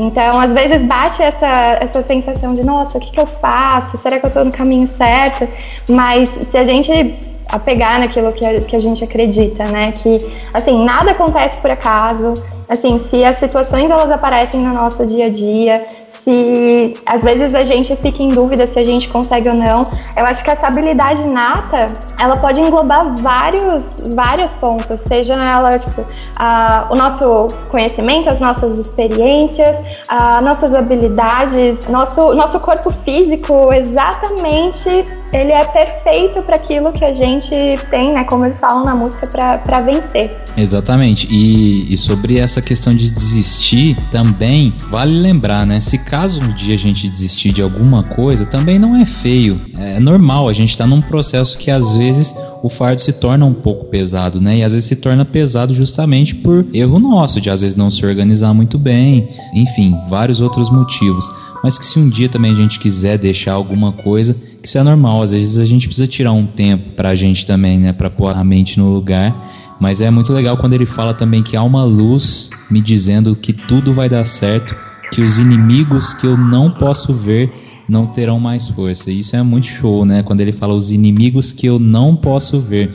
[0.00, 3.98] Então, às vezes bate essa, essa sensação de, nossa, o que, que eu faço?
[3.98, 5.46] Será que eu estou no caminho certo?
[5.88, 9.92] Mas se a gente apegar naquilo que a, que a gente acredita, né?
[9.92, 10.18] Que,
[10.54, 12.34] assim, nada acontece por acaso.
[12.68, 15.84] Assim, se as situações elas aparecem no nosso dia a dia,
[16.24, 19.84] se às vezes a gente fica em dúvida se a gente consegue ou não.
[20.16, 26.04] Eu acho que essa habilidade nata, ela pode englobar vários, vários pontos, seja ela, tipo,
[26.36, 35.04] a, o nosso conhecimento, as nossas experiências, a, nossas habilidades, nosso, nosso corpo físico, exatamente,
[35.32, 37.54] ele é perfeito para aquilo que a gente
[37.90, 40.30] tem, né, como eles falam na música, para vencer.
[40.56, 41.28] Exatamente.
[41.30, 46.74] E, e sobre essa questão de desistir, também vale lembrar, né, se caso um dia
[46.74, 49.60] a gente desistir de alguma coisa, também não é feio.
[49.78, 53.54] É normal, a gente está num processo que às vezes o fardo se torna um
[53.54, 54.58] pouco pesado, né?
[54.58, 58.04] E às vezes se torna pesado justamente por erro nosso, de às vezes não se
[58.04, 61.24] organizar muito bem, enfim, vários outros motivos.
[61.62, 65.22] Mas que se um dia também a gente quiser deixar alguma coisa, isso é normal,
[65.22, 68.44] às vezes a gente precisa tirar um tempo pra gente também, né, para pôr a
[68.44, 69.34] mente no lugar.
[69.80, 73.52] Mas é muito legal quando ele fala também que há uma luz me dizendo que
[73.52, 74.76] tudo vai dar certo
[75.10, 77.50] que os inimigos que eu não posso ver
[77.88, 79.10] não terão mais força.
[79.10, 80.22] Isso é muito show, né?
[80.22, 82.92] Quando ele fala os inimigos que eu não posso ver.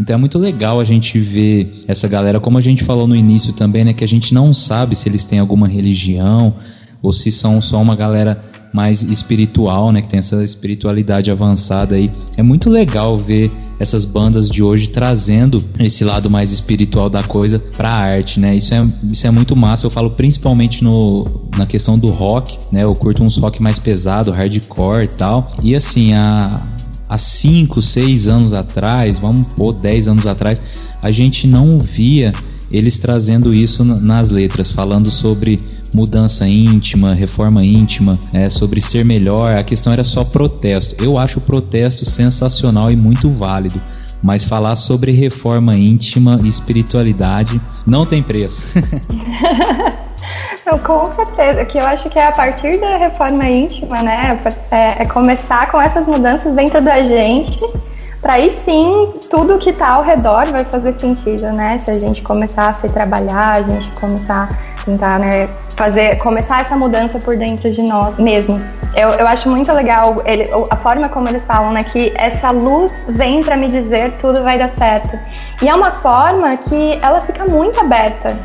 [0.00, 3.52] Então é muito legal a gente ver essa galera, como a gente falou no início
[3.52, 3.92] também, né?
[3.92, 6.54] Que a gente não sabe se eles têm alguma religião
[7.02, 8.42] ou se são só uma galera
[8.72, 10.02] mais espiritual, né?
[10.02, 12.10] Que tem essa espiritualidade avançada aí.
[12.36, 17.58] É muito legal ver essas bandas de hoje trazendo esse lado mais espiritual da coisa
[17.58, 18.56] pra arte, né?
[18.56, 19.86] Isso é, isso é muito massa.
[19.86, 21.24] Eu falo principalmente no,
[21.56, 22.82] na questão do rock, né?
[22.82, 25.52] Eu curto uns rock mais pesado, hardcore e tal.
[25.62, 26.66] E assim, há,
[27.08, 30.60] há 5, 6 anos atrás, vamos pôr 10 anos atrás,
[31.00, 32.32] a gente não via
[32.70, 35.58] eles trazendo isso nas letras, falando sobre
[35.92, 39.56] mudança íntima, reforma íntima, é, sobre ser melhor.
[39.56, 41.02] A questão era só protesto.
[41.02, 43.80] Eu acho o protesto sensacional e muito válido.
[44.22, 48.78] Mas falar sobre reforma íntima e espiritualidade não tem preço.
[50.84, 54.38] com certeza, que eu acho que é a partir da reforma íntima, né?
[54.70, 57.58] É, é começar com essas mudanças dentro da gente
[58.20, 61.78] para aí sim tudo que está ao redor vai fazer sentido, né?
[61.78, 66.62] Se a gente começar a se trabalhar, a gente começar a tentar, né, fazer, começar
[66.62, 68.60] essa mudança por dentro de nós mesmos.
[68.96, 73.04] Eu, eu acho muito legal ele, a forma como eles falam, né, que essa luz
[73.08, 75.18] vem para me dizer tudo vai dar certo.
[75.62, 78.36] E é uma forma que ela fica muito aberta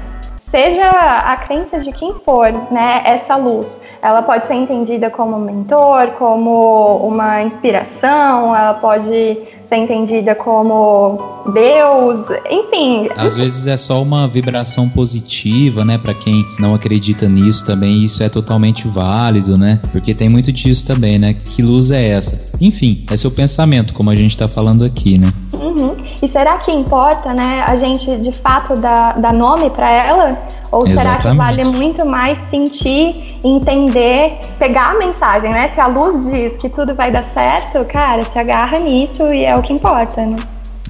[0.53, 6.11] seja a crença de quem for, né, essa luz, ela pode ser entendida como mentor,
[6.19, 9.35] como uma inspiração, ela pode
[9.73, 11.19] ser entendida como
[11.51, 12.19] Deus,
[12.49, 13.09] enfim.
[13.17, 15.97] Às vezes é só uma vibração positiva, né?
[15.97, 19.81] Para quem não acredita nisso também, isso é totalmente válido, né?
[19.91, 21.33] Porque tem muito disso também, né?
[21.33, 22.53] Que luz é essa?
[22.61, 25.31] Enfim, é seu pensamento, como a gente tá falando aqui, né?
[25.53, 25.92] Uhum.
[26.23, 30.37] E será que importa, né, a gente de fato dar, dar nome para ela?
[30.71, 31.21] Ou Exatamente.
[31.21, 35.67] será que vale muito mais sentir, entender, pegar a mensagem, né?
[35.67, 39.53] Se a luz diz que tudo vai dar certo, cara, se agarra nisso e é
[39.53, 40.37] o que importa, né?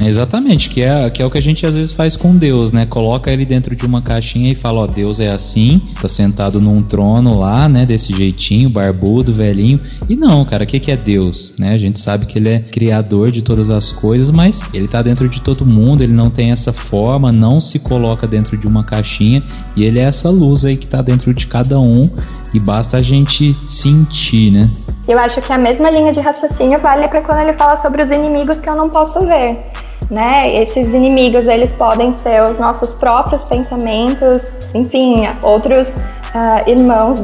[0.02, 2.86] Exatamente, que é, que é o que a gente às vezes faz com Deus, né?
[2.86, 6.82] Coloca ele dentro de uma caixinha e fala, ó, Deus é assim, tá sentado num
[6.82, 7.86] trono lá, né?
[7.86, 9.80] Desse jeitinho, barbudo, velhinho.
[10.10, 11.54] E não, cara, o que, que é Deus?
[11.60, 11.74] Né?
[11.74, 15.30] A gente sabe que ele é criador de todas as coisas, mas ele tá dentro
[15.30, 19.44] de todo mundo, ele não tem essa forma, não se coloca dentro de uma caixinha,
[19.76, 22.10] e ele é essa luz aí que tá dentro de cada um,
[22.54, 24.70] e basta a gente sentir, né?
[25.08, 28.12] Eu acho que a mesma linha de raciocínio vale para quando ele fala sobre os
[28.12, 29.72] inimigos que eu não posso ver
[30.10, 30.62] né?
[30.62, 37.20] Esses inimigos, eles podem ser os nossos próprios pensamentos, enfim, outros uh, irmãos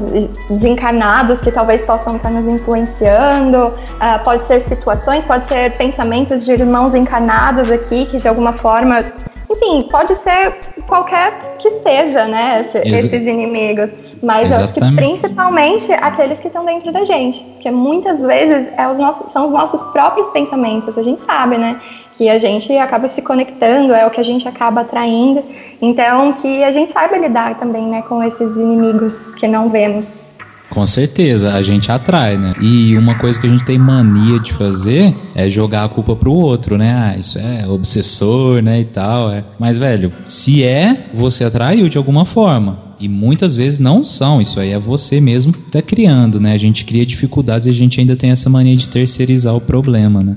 [0.49, 6.51] desencarnados que talvez possam estar nos influenciando, uh, pode ser situações, pode ser pensamentos de
[6.51, 9.03] irmãos encarnados aqui que de alguma forma,
[9.49, 10.55] enfim, pode ser
[10.87, 12.61] qualquer que seja, né?
[12.61, 13.91] Esse, esses inimigos.
[14.21, 17.39] Mas eu acho que principalmente aqueles que estão dentro da gente.
[17.53, 21.79] Porque muitas vezes é os nossos, são os nossos próprios pensamentos, a gente sabe, né?
[22.19, 25.41] que a gente acaba se conectando, é o que a gente acaba atraindo.
[25.81, 30.31] Então, que a gente saiba lidar também, né, com esses inimigos que não vemos.
[30.69, 32.53] Com certeza, a gente atrai, né?
[32.61, 36.33] E uma coisa que a gente tem mania de fazer é jogar a culpa pro
[36.33, 36.93] outro, né?
[36.93, 38.81] Ah, isso é obsessor, né?
[38.81, 39.31] E tal.
[39.31, 39.43] É.
[39.57, 42.88] Mas, velho, se é, você atraiu de alguma forma.
[42.99, 46.53] E muitas vezes não são, isso aí é você mesmo que tá criando, né?
[46.53, 50.21] A gente cria dificuldades e a gente ainda tem essa mania de terceirizar o problema,
[50.21, 50.35] né?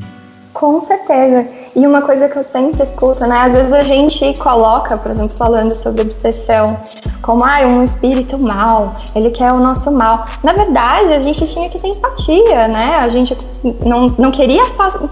[0.55, 1.45] Com certeza.
[1.75, 3.37] E uma coisa que eu sempre escuto, né?
[3.37, 6.77] Às vezes a gente coloca, por exemplo, falando sobre obsessão,
[7.21, 10.25] como ah, um espírito mal, ele quer o nosso mal.
[10.45, 12.97] Na verdade, a gente tinha que ter empatia, né?
[13.01, 13.37] A gente
[13.85, 14.63] não, não queria,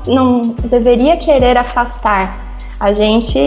[0.06, 2.49] não deveria querer afastar
[2.80, 3.38] a gente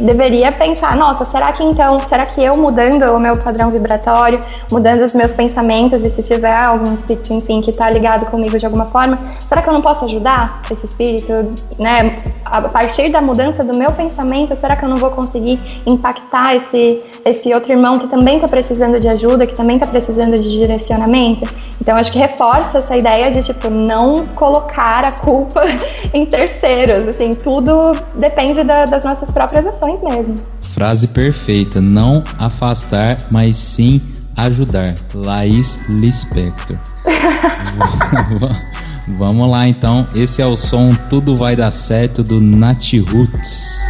[0.00, 4.40] deveria pensar, nossa, será que então, será que eu mudando o meu padrão vibratório,
[4.72, 8.64] mudando os meus pensamentos, e se tiver algum espírito, enfim, que está ligado comigo de
[8.64, 11.30] alguma forma, será que eu não posso ajudar esse espírito,
[11.78, 12.10] né?
[12.42, 17.02] A partir da mudança do meu pensamento, será que eu não vou conseguir impactar esse,
[17.22, 21.46] esse outro irmão que também está precisando de ajuda, que também está precisando de direcionamento?
[21.80, 25.62] Então, acho que reforça essa ideia de, tipo, não colocar a culpa
[26.12, 30.36] em terceiros, assim, tudo depende da, das nossas próprias ações mesmo.
[30.62, 34.00] Frase perfeita: não afastar, mas sim
[34.36, 34.94] ajudar.
[35.12, 36.76] Laís Lispector.
[39.18, 43.80] Vamos lá então, esse é o som Tudo Vai Dar Certo do Nat Roots.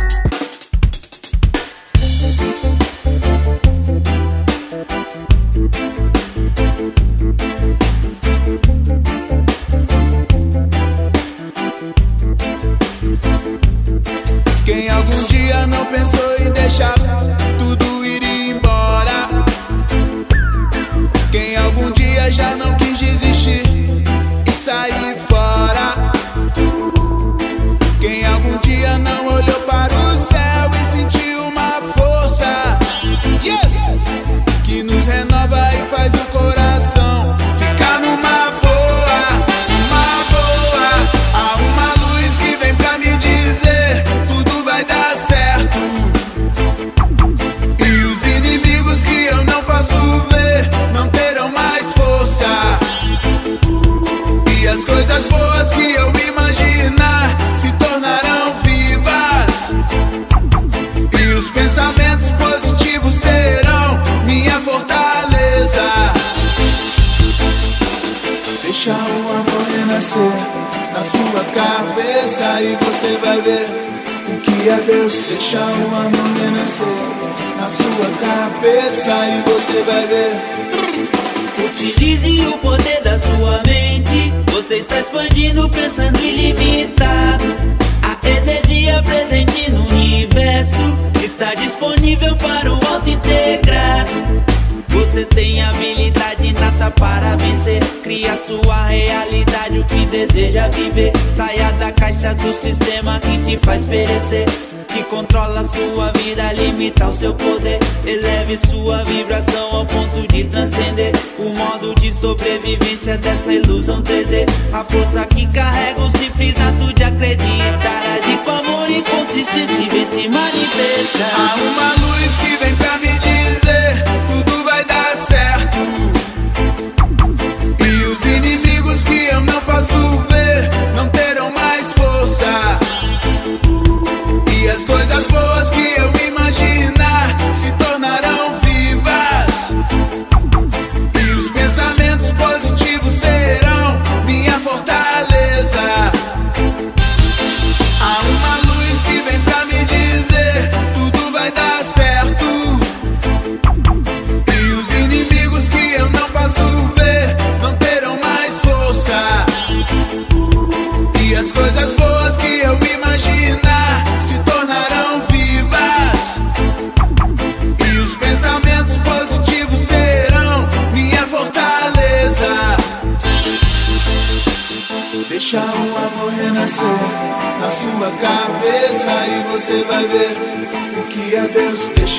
[102.31, 104.47] Caixa do sistema que te faz perecer.
[104.89, 107.79] que controla sua vida, limita o seu poder.
[108.05, 114.47] Eleve sua vibração ao ponto de transcender o modo de sobrevivência dessa ilusão 3D.
[114.73, 118.01] A força que carrega o simples ato de acreditar.
[118.45, 121.31] Com amor e consistência vem se manifestar.
[121.35, 125.10] Há uma luz que vem pra me dizer: tudo vai dar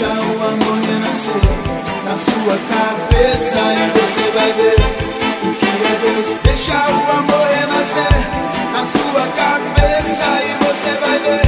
[0.02, 1.44] Deixa o amor renascer
[2.04, 4.80] na sua cabeça e você vai ver
[5.44, 6.38] o que é Deus.
[6.44, 8.18] Deixa o amor renascer
[8.74, 11.46] na sua cabeça e você vai ver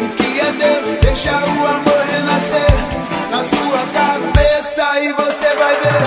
[0.00, 0.98] o que é Deus.
[1.02, 2.74] Deixa o amor renascer
[3.30, 6.02] na sua cabeça e você vai ver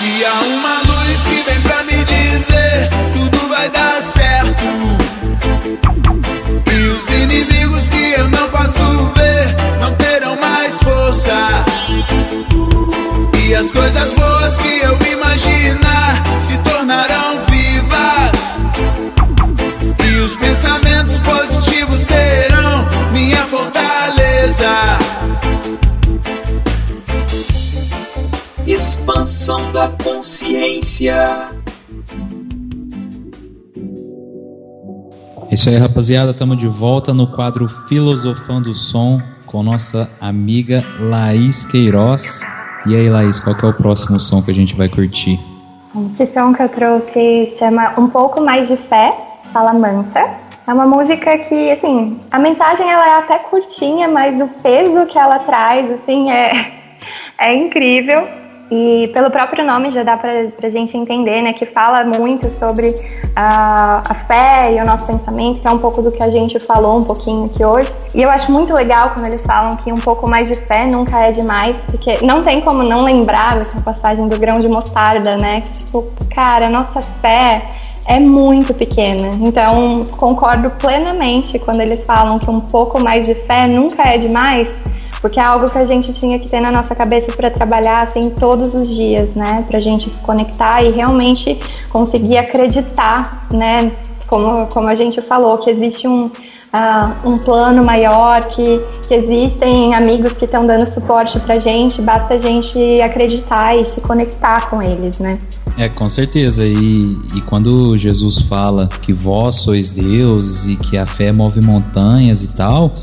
[0.00, 4.64] que há uma luz que vem pra me dizer tudo vai dar certo.
[6.68, 10.15] E os inimigos que eu não posso ver não mais
[11.16, 11.64] força.
[13.46, 18.38] E as coisas boas que eu imaginar se tornarão vivas.
[20.04, 24.98] E os pensamentos positivos serão minha fortaleza.
[28.66, 31.50] Expansão da consciência.
[35.48, 36.32] É isso aí, rapaziada.
[36.32, 39.22] Estamos de volta no quadro Filosofando o Som
[39.56, 42.42] com nossa amiga Laís Queiroz.
[42.84, 45.40] E aí, Laís, qual é o próximo som que a gente vai curtir?
[46.12, 49.16] Esse som que eu trouxe chama Um Pouco Mais de Fé,
[49.54, 50.20] Fala Mansa.
[50.66, 55.18] É uma música que, assim, a mensagem ela é até curtinha, mas o peso que
[55.18, 56.72] ela traz, assim, é,
[57.40, 58.28] é incrível.
[58.70, 62.94] E pelo próprio nome já dá pra, pra gente entender, né, que fala muito sobre
[63.34, 66.58] a, a fé e o nosso pensamento, que é um pouco do que a gente
[66.58, 67.92] falou um pouquinho aqui hoje.
[68.14, 71.20] E eu acho muito legal quando eles falam que um pouco mais de fé nunca
[71.20, 75.60] é demais, porque não tem como não lembrar dessa passagem do grão de mostarda, né?
[75.60, 76.04] Que, tipo,
[76.34, 77.62] cara, a nossa fé
[78.06, 79.30] é muito pequena.
[79.40, 84.74] Então, concordo plenamente quando eles falam que um pouco mais de fé nunca é demais,
[85.26, 88.30] porque é algo que a gente tinha que ter na nossa cabeça para trabalhar assim
[88.30, 89.64] todos os dias, né?
[89.66, 91.58] Para a gente se conectar e realmente
[91.90, 93.90] conseguir acreditar, né?
[94.28, 96.30] Como, como a gente falou, que existe um, uh,
[97.28, 102.34] um plano maior, que, que existem amigos que estão dando suporte para a gente, basta
[102.34, 105.38] a gente acreditar e se conectar com eles, né?
[105.76, 106.64] É, com certeza.
[106.64, 112.44] E, e quando Jesus fala que vós sois deuses e que a fé move montanhas
[112.44, 112.94] e tal,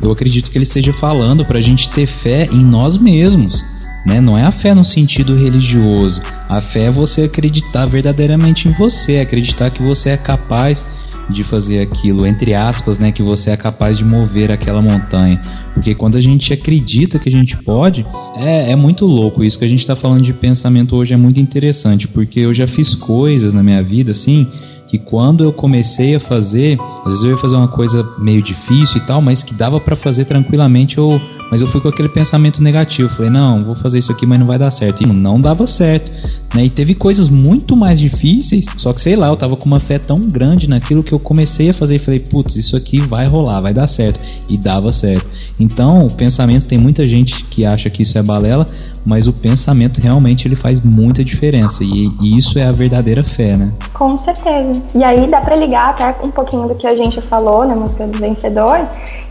[0.00, 3.64] eu acredito que ele esteja falando para a gente ter fé em nós mesmos.
[4.06, 4.20] Né?
[4.20, 6.22] Não é a fé no sentido religioso.
[6.48, 10.86] A fé é você acreditar verdadeiramente em você, acreditar que você é capaz
[11.28, 15.38] de fazer aquilo, entre aspas, né, que você é capaz de mover aquela montanha.
[15.74, 19.44] Porque quando a gente acredita que a gente pode, é, é muito louco.
[19.44, 22.66] Isso que a gente está falando de pensamento hoje é muito interessante, porque eu já
[22.66, 24.46] fiz coisas na minha vida assim
[24.88, 28.96] que quando eu comecei a fazer, às vezes eu ia fazer uma coisa meio difícil
[28.96, 31.20] e tal, mas que dava para fazer tranquilamente, eu,
[31.50, 34.46] mas eu fui com aquele pensamento negativo, falei, não, vou fazer isso aqui, mas não
[34.46, 35.02] vai dar certo.
[35.02, 36.10] E não dava certo,
[36.54, 36.64] né?
[36.64, 39.98] E teve coisas muito mais difíceis, só que sei lá, eu tava com uma fé
[39.98, 43.60] tão grande naquilo que eu comecei a fazer e falei, putz, isso aqui vai rolar,
[43.60, 44.20] vai dar certo.
[44.48, 45.26] E dava certo.
[45.58, 48.66] Então, o pensamento tem muita gente que acha que isso é balela,
[49.04, 53.56] mas o pensamento realmente ele faz muita diferença e, e isso é a verdadeira fé,
[53.56, 53.72] né?
[53.92, 54.82] Com certeza.
[54.94, 58.06] E aí dá para ligar até um pouquinho do que a gente falou na música
[58.06, 58.86] do vencedor,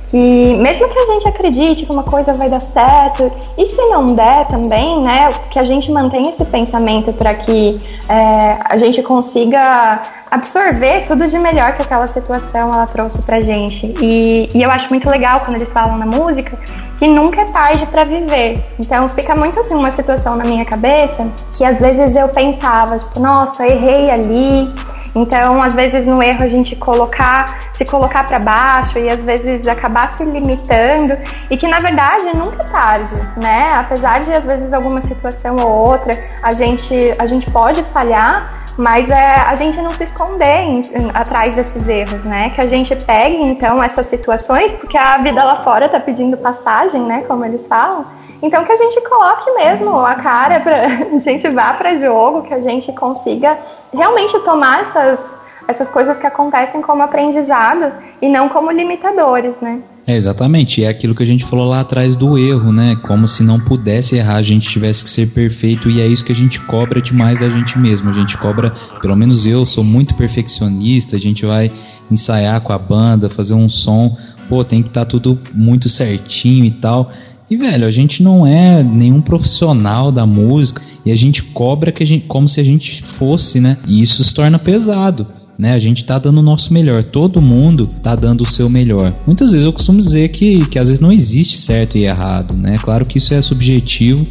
[0.10, 4.16] que mesmo que a gente acredite que uma coisa vai dar certo, e se não
[4.16, 10.02] der também, né, que a gente mantenha esse pensamento para que é, a gente consiga
[10.30, 13.94] absorver tudo de melhor que aquela situação ela trouxe pra gente.
[14.02, 16.58] E, e eu acho muito legal quando eles falam na música
[16.98, 18.64] que nunca é tarde para viver.
[18.80, 23.20] Então fica muito assim uma situação na minha cabeça que às vezes eu pensava, tipo,
[23.20, 24.74] nossa, errei ali,
[25.18, 29.68] Então, às vezes no erro a gente colocar, se colocar para baixo e às vezes
[29.68, 31.18] acabar se limitando
[31.50, 33.70] e que na verdade nunca é tarde, né?
[33.74, 36.14] Apesar de às vezes alguma situação ou outra
[36.44, 41.10] a gente a gente pode falhar, mas é a gente não se esconder em, em,
[41.14, 42.52] atrás desses erros, né?
[42.52, 47.02] Que a gente pegue então essas situações, porque a vida lá fora tá pedindo passagem,
[47.02, 47.24] né?
[47.28, 48.06] Como eles falam.
[48.42, 50.86] Então que a gente coloque mesmo a cara para
[51.16, 53.58] a gente vá para jogo, que a gente consiga
[53.94, 59.82] realmente tomar essas essas coisas que acontecem como aprendizado e não como limitadores, né?
[60.08, 62.96] É, exatamente, é aquilo que a gente falou lá atrás do erro, né?
[63.06, 66.32] Como se não pudesse errar, a gente tivesse que ser perfeito, e é isso que
[66.32, 68.10] a gente cobra demais da gente mesmo.
[68.10, 71.70] A gente cobra, pelo menos eu sou muito perfeccionista, a gente vai
[72.10, 74.18] ensaiar com a banda, fazer um som,
[74.48, 77.12] pô, tem que estar tá tudo muito certinho e tal.
[77.50, 82.04] E velho, a gente não é nenhum profissional da música e a gente cobra que
[82.04, 83.78] a gente, como se a gente fosse, né?
[83.88, 85.26] E isso se torna pesado
[85.58, 85.74] né?
[85.74, 89.14] A gente tá dando o nosso melhor, todo mundo tá dando o seu melhor.
[89.26, 92.78] Muitas vezes eu costumo dizer que, que às vezes não existe certo e errado, né?
[92.82, 94.26] Claro que isso é subjetivo,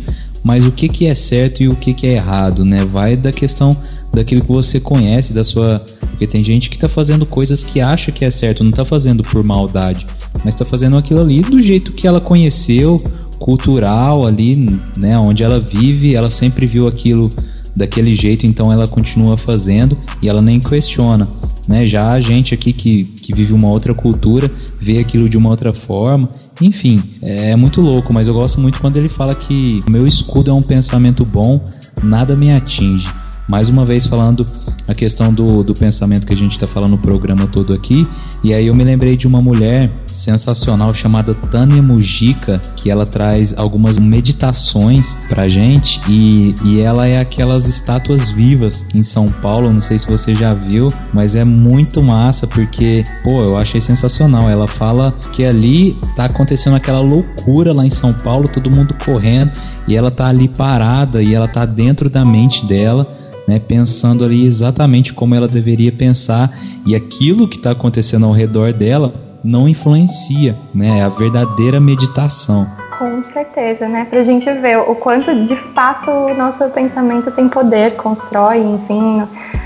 [0.45, 2.85] mas o que, que é certo e o que, que é errado, né?
[2.85, 3.77] Vai da questão
[4.13, 5.85] daquilo que você conhece, da sua.
[6.01, 9.23] Porque tem gente que tá fazendo coisas que acha que é certo, não tá fazendo
[9.23, 10.07] por maldade,
[10.45, 13.03] mas tá fazendo aquilo ali do jeito que ela conheceu,
[13.39, 15.19] cultural ali, né?
[15.19, 17.31] Onde ela vive, ela sempre viu aquilo
[17.75, 21.29] daquele jeito, então ela continua fazendo e ela nem questiona.
[21.69, 21.87] Né?
[21.87, 25.75] Já a gente aqui que, que vive uma outra cultura vê aquilo de uma outra
[25.75, 26.31] forma.
[26.61, 30.55] Enfim, é muito louco, mas eu gosto muito quando ele fala que meu escudo é
[30.55, 31.61] um pensamento bom,
[32.03, 33.09] nada me atinge.
[33.47, 34.47] Mais uma vez falando
[34.87, 38.07] a questão do, do pensamento que a gente está falando no programa todo aqui.
[38.43, 43.57] E aí eu me lembrei de uma mulher sensacional chamada Tânia Mujica, que ela traz
[43.57, 49.81] algumas meditações pra gente e, e ela é aquelas estátuas vivas em São Paulo, não
[49.81, 54.49] sei se você já viu, mas é muito massa porque, pô, eu achei sensacional.
[54.49, 59.53] Ela fala que ali tá acontecendo aquela loucura lá em São Paulo, todo mundo correndo
[59.89, 63.17] e ela tá ali parada e ela tá dentro da mente dela
[63.47, 66.51] né, pensando ali exatamente como ela deveria pensar
[66.85, 72.67] e aquilo que está acontecendo ao redor dela não influencia, né, é a verdadeira meditação.
[72.99, 74.07] Com certeza, né?
[74.09, 79.23] Para a gente ver o quanto de fato o nosso pensamento tem poder, constrói, enfim,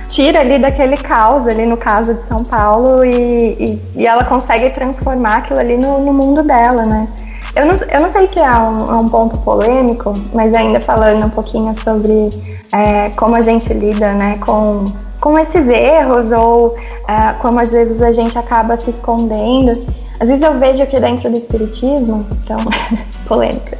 [0.09, 4.68] tira ali daquele caos ali no caso de São Paulo e, e, e ela consegue
[4.70, 7.09] transformar aquilo ali no, no mundo dela, né?
[7.55, 11.24] Eu não, eu não sei se é um, é um ponto polêmico, mas ainda falando
[11.26, 12.31] um pouquinho sobre
[12.73, 14.85] é, como a gente lida né, com,
[15.21, 16.77] com esses erros ou
[17.09, 19.73] é, como às vezes a gente acaba se escondendo.
[20.21, 22.59] Às vezes eu vejo que dentro do espiritismo, então,
[23.27, 23.79] polêmicas.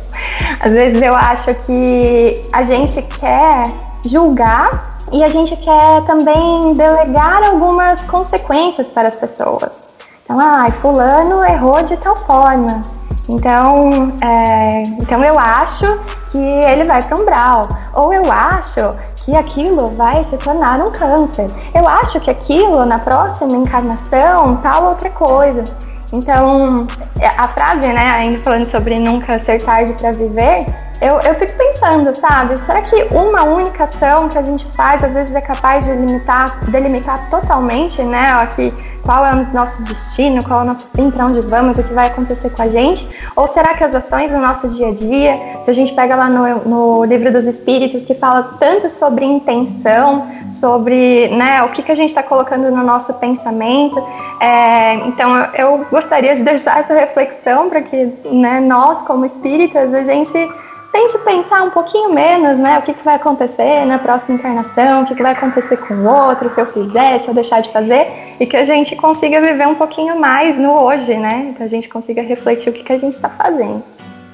[0.61, 3.65] Às vezes eu acho que a gente quer
[4.05, 9.89] julgar e a gente quer também delegar algumas consequências para as pessoas.
[10.25, 12.83] Então, ah, fulano errou de tal forma.
[13.31, 15.87] Então, é, então eu acho
[16.31, 20.91] que ele vai para um brau, ou eu acho que aquilo vai se tornar um
[20.91, 21.47] câncer.
[21.73, 25.63] Eu acho que aquilo na próxima encarnação tal outra coisa.
[26.13, 26.89] Então,
[27.39, 30.67] a frase, né, ainda falando sobre nunca ser tarde para viver,
[31.01, 32.59] eu, eu fico pensando, sabe?
[32.59, 36.61] Será que uma única ação que a gente faz às vezes é capaz de limitar,
[36.67, 38.33] delimitar totalmente, né?
[38.33, 38.73] Aqui,
[39.03, 41.95] qual é o nosso destino, qual é o nosso fim, para onde vamos, o que
[41.95, 43.09] vai acontecer com a gente?
[43.35, 46.29] Ou será que as ações do nosso dia a dia, se a gente pega lá
[46.29, 51.93] no, no livro dos Espíritos, que fala tanto sobre intenção, sobre né, o que, que
[51.93, 54.07] a gente está colocando no nosso pensamento,
[54.39, 60.05] é, então eu gostaria de deixar essa reflexão para que né, nós, como espíritas, a
[60.05, 60.51] gente
[60.93, 62.79] tente pensar um pouquinho menos, né?
[62.79, 66.07] O que, que vai acontecer na próxima encarnação, o que, que vai acontecer com o
[66.07, 68.07] outro, se eu fizer, se eu deixar de fazer,
[68.39, 71.55] e que a gente consiga viver um pouquinho mais no hoje, né?
[71.57, 73.83] Que a gente consiga refletir o que, que a gente está fazendo.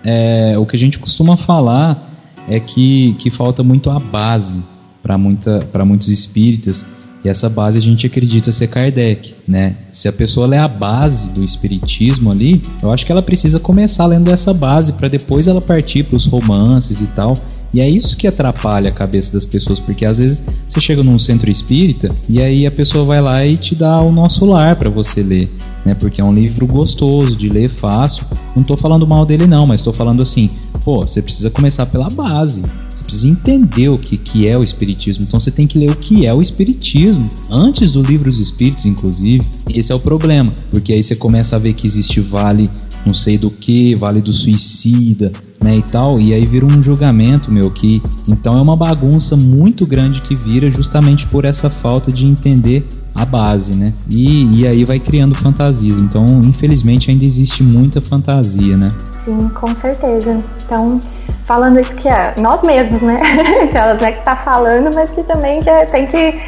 [0.05, 2.11] É, o que a gente costuma falar
[2.49, 4.63] é que, que falta muito a base
[5.03, 6.87] para muitos espíritas
[7.27, 9.75] e essa base a gente acredita ser Kardec, né?
[9.91, 14.07] Se a pessoa lê a base do espiritismo ali, eu acho que ela precisa começar
[14.07, 17.37] lendo essa base para depois ela partir para os romances e tal.
[17.75, 21.19] E é isso que atrapalha a cabeça das pessoas, porque às vezes você chega num
[21.19, 24.89] centro espírita e aí a pessoa vai lá e te dá o nosso lar para
[24.89, 25.51] você ler,
[25.85, 25.95] né?
[25.95, 28.25] Porque é um livro gostoso de ler, fácil.
[28.55, 30.49] Não tô falando mal dele não, mas tô falando assim,
[30.85, 32.63] pô, você precisa começar pela base.
[33.07, 35.25] Precisa entender o que, que é o Espiritismo.
[35.25, 38.85] Então você tem que ler o que é o Espiritismo, antes do livro dos Espíritos,
[38.85, 39.47] inclusive.
[39.73, 42.69] Esse é o problema, porque aí você começa a ver que existe vale
[43.05, 45.33] não sei do que, vale do suicida,
[45.63, 49.87] né, e tal, e aí vira um julgamento, meu, que então é uma bagunça muito
[49.87, 52.85] grande que vira justamente por essa falta de entender
[53.17, 53.93] a base, né?
[54.09, 56.01] E, e aí vai criando fantasias.
[56.01, 58.91] Então, infelizmente, ainda existe muita fantasia, né?
[59.25, 60.39] Sim, com certeza.
[60.65, 61.01] Então,
[61.47, 63.19] falando isso que é nós mesmos, né?
[63.65, 66.41] Aquelas é que tá falando, mas que também que tem que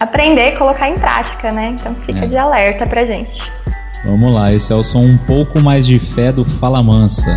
[0.00, 1.74] aprender e colocar em prática, né?
[1.78, 2.28] Então fica é.
[2.28, 3.50] de alerta pra gente.
[4.04, 7.36] Vamos lá, esse é o som um pouco mais de fé do Fala Mansa.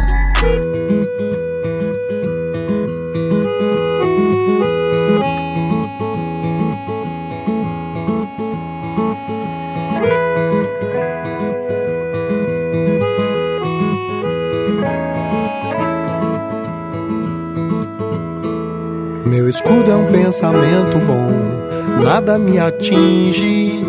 [19.61, 23.85] Escudo é um pensamento bom, nada me atinge,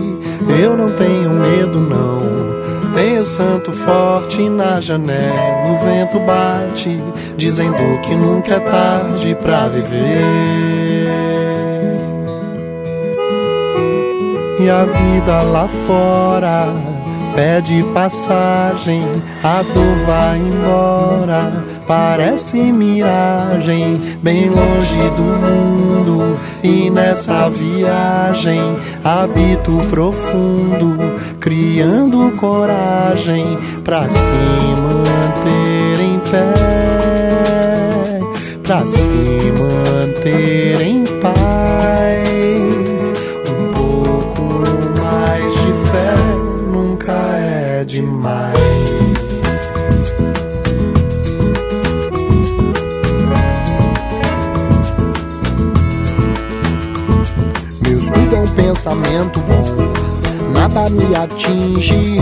[0.63, 2.23] eu não tenho medo não.
[2.95, 6.99] Tenho santo forte na janela, o vento bate,
[7.39, 11.07] dizendo que nunca é tarde pra viver.
[14.61, 16.92] E a vida lá fora
[17.35, 19.03] pede passagem,
[19.43, 26.39] a dor vai embora, parece miragem, bem longe do mundo.
[26.63, 28.61] E nessa viagem
[29.03, 30.97] habito profundo,
[31.41, 34.17] criando coragem pra se
[34.83, 36.55] manter em pé,
[38.63, 42.92] pra se manter em paz.
[47.93, 48.59] Demais.
[57.83, 59.93] Meu escudo é um pensamento bom,
[60.59, 62.17] nada me atinge.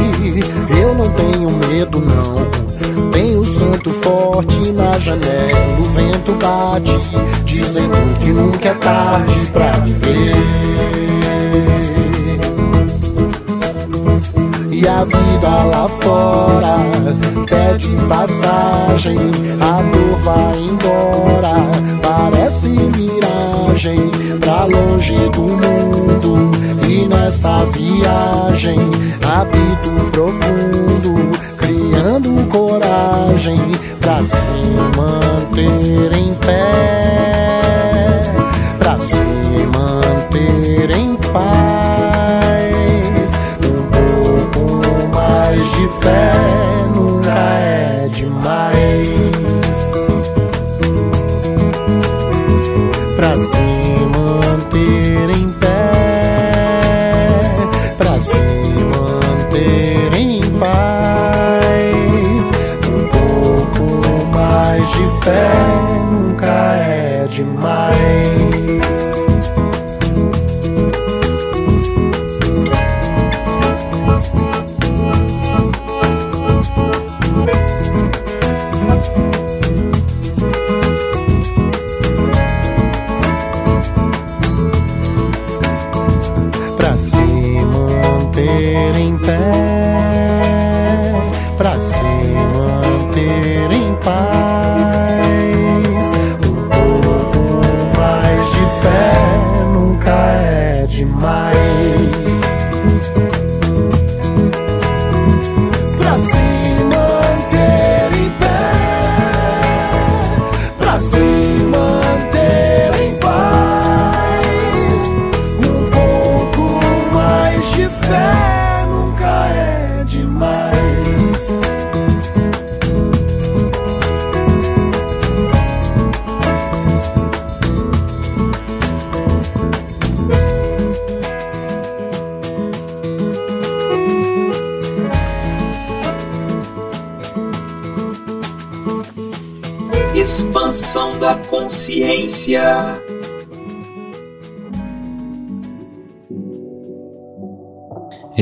[0.76, 3.10] Eu não tenho medo, não.
[3.12, 6.98] Tenho santo forte na janela, o vento bate,
[7.44, 10.80] dizendo que nunca é tarde pra viver.
[14.80, 16.78] E a vida lá fora
[17.46, 19.18] pede passagem,
[19.60, 21.54] a dor vai embora,
[22.00, 24.10] parece miragem
[24.40, 26.50] pra longe do mundo.
[26.88, 28.80] E nessa viagem
[29.22, 33.60] habito profundo, criando coragem
[34.00, 34.64] pra se
[34.96, 36.72] manter em pé,
[38.78, 39.14] pra se
[39.74, 39.99] manter
[46.04, 46.59] mais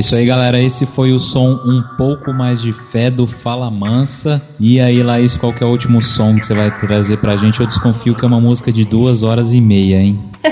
[0.09, 0.59] isso aí, galera.
[0.59, 4.41] Esse foi o som um pouco mais de fé do Fala Mansa.
[4.59, 7.59] E aí, Laís, qual que é o último som que você vai trazer pra gente?
[7.59, 10.19] Eu desconfio que é uma música de duas horas e meia, hein?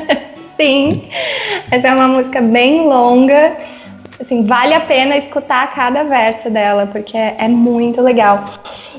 [0.62, 1.06] Sim,
[1.72, 3.58] essa é uma música bem longa.
[4.22, 8.46] Assim, vale a pena escutar cada verso dela, porque é, muito legal.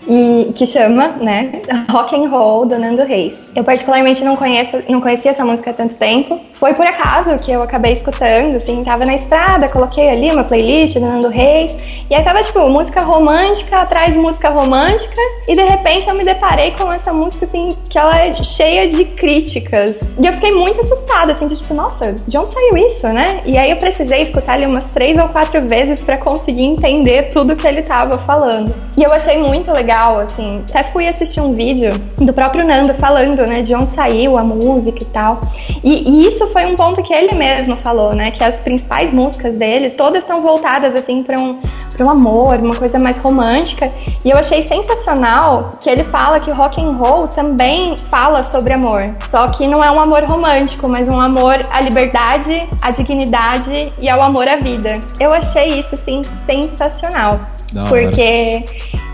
[0.09, 1.53] E que chama, né,
[1.89, 3.48] Rock and Roll do Nando Reis.
[3.55, 6.41] Eu particularmente não, conheço, não conhecia essa música há tanto tempo.
[6.59, 10.95] Foi por acaso que eu acabei escutando, assim, tava na estrada, coloquei ali uma playlist
[10.95, 11.77] do Nando Reis,
[12.11, 16.25] e aí tava tipo música romântica atrás de música romântica, e de repente eu me
[16.25, 20.01] deparei com essa música assim, que ela é cheia de críticas.
[20.19, 23.41] E eu fiquei muito assustada, assim, de tipo, nossa, de onde saiu isso, né?
[23.45, 27.55] E aí eu precisei escutar ele umas três ou quatro vezes para conseguir entender tudo
[27.55, 28.75] que ele tava falando.
[28.97, 33.38] E eu achei muito legal, assim, até fui assistir um vídeo do próprio Nando falando,
[33.47, 35.41] né, de onde saiu a música e tal.
[35.83, 38.31] E, e isso foi um ponto que ele mesmo falou, né?
[38.31, 41.59] Que as principais músicas deles, todas estão voltadas assim para um
[41.99, 43.91] para um amor, uma coisa mais romântica.
[44.25, 49.11] E eu achei sensacional que ele fala que rock and roll também fala sobre amor.
[49.29, 54.09] Só que não é um amor romântico, mas um amor à liberdade, à dignidade e
[54.09, 55.01] ao amor à vida.
[55.19, 57.41] Eu achei isso assim sensacional.
[57.89, 58.65] Porque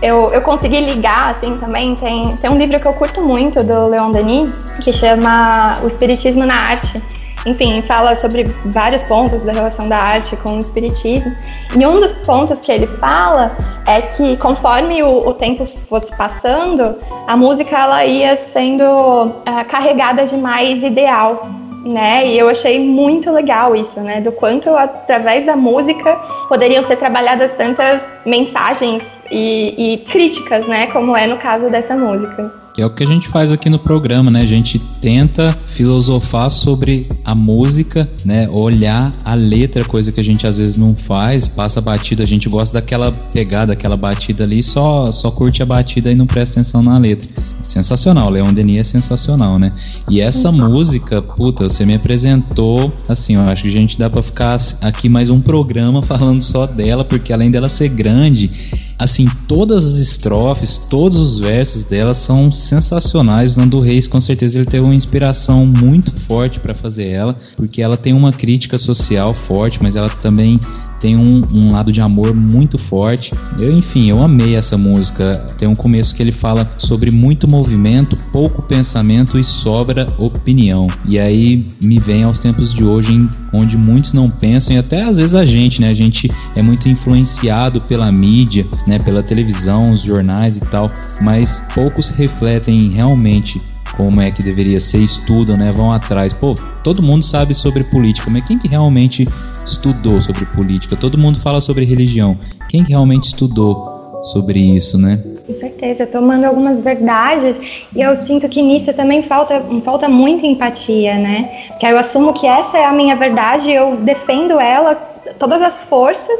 [0.01, 1.95] eu, eu consegui ligar, assim, também.
[1.95, 4.51] Tem, tem um livro que eu curto muito do Leon Denis,
[4.83, 7.01] que chama O Espiritismo na Arte
[7.45, 11.31] enfim, fala sobre vários pontos da relação da arte com o espiritismo.
[11.77, 13.55] E um dos pontos que ele fala
[13.87, 16.95] é que conforme o, o tempo fosse passando,
[17.27, 21.47] a música ela ia sendo uh, carregada de mais ideal,
[21.85, 22.27] né?
[22.27, 24.19] E eu achei muito legal isso, né?
[24.19, 26.15] Do quanto através da música
[26.49, 30.87] poderiam ser trabalhadas tantas mensagens e, e críticas, né?
[30.87, 32.64] Como é no caso dessa música.
[32.75, 34.41] Que é o que a gente faz aqui no programa, né?
[34.41, 38.49] A gente tenta filosofar sobre a música, né?
[38.49, 42.49] Olhar a letra, coisa que a gente às vezes não faz, passa batida, a gente
[42.49, 46.83] gosta daquela pegada, aquela batida ali, só só curte a batida e não presta atenção
[46.83, 47.29] na letra.
[47.61, 49.71] Sensacional, Leon Denis é sensacional, né?
[50.09, 54.21] E essa música, puta, você me apresentou, assim, eu acho que a gente dá para
[54.21, 58.51] ficar aqui mais um programa falando só dela, porque além dela ser grande,
[58.97, 63.55] assim, todas as estrofes, todos os versos dela são sensacionais.
[63.55, 67.81] O Nando Reis, com certeza, ele teve uma inspiração muito forte para fazer ela, porque
[67.81, 70.59] ela tem uma crítica social forte, mas ela também
[71.05, 73.31] tem um, um, lado de amor muito forte.
[73.59, 75.35] Eu, enfim, eu amei essa música.
[75.55, 80.87] Tem um começo que ele fala sobre muito movimento, pouco pensamento e sobra opinião.
[81.07, 85.03] E aí me vem aos tempos de hoje, em, onde muitos não pensam, e até
[85.03, 85.89] às vezes a gente, né?
[85.89, 88.97] A gente é muito influenciado pela mídia, né?
[88.97, 90.89] Pela televisão, os jornais e tal,
[91.21, 93.61] mas poucos refletem realmente
[93.95, 95.71] como é que deveria ser, estudam, né?
[95.71, 96.33] Vão atrás.
[96.33, 99.27] Pô, todo mundo sabe sobre política, mas quem que realmente
[99.65, 100.95] estudou sobre política?
[100.95, 102.37] Todo mundo fala sobre religião.
[102.69, 105.19] Quem que realmente estudou sobre isso, né?
[105.45, 107.55] Com certeza, tomando algumas verdades
[107.95, 111.67] e eu sinto que nisso também falta, falta muita empatia, né?
[111.69, 114.95] Porque eu assumo que essa é a minha verdade, eu defendo ela,
[115.37, 116.39] todas as forças,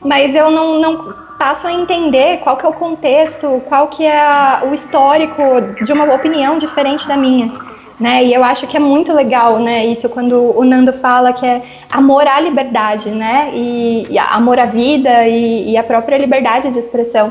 [0.00, 4.60] mas eu não, não passo a entender qual que é o contexto, qual que é
[4.62, 5.42] o histórico
[5.84, 7.50] de uma opinião diferente da minha.
[7.98, 8.24] Né?
[8.26, 9.84] E eu acho que é muito legal, né?
[9.86, 13.50] Isso quando o Nando fala que é amor à liberdade, né?
[13.54, 17.30] E, e amor à vida e, e, a própria liberdade de expressão.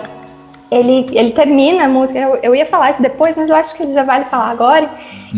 [0.70, 3.94] Ele, ele termina a música, eu, eu ia falar isso depois, mas eu acho que
[3.94, 4.90] já vale falar agora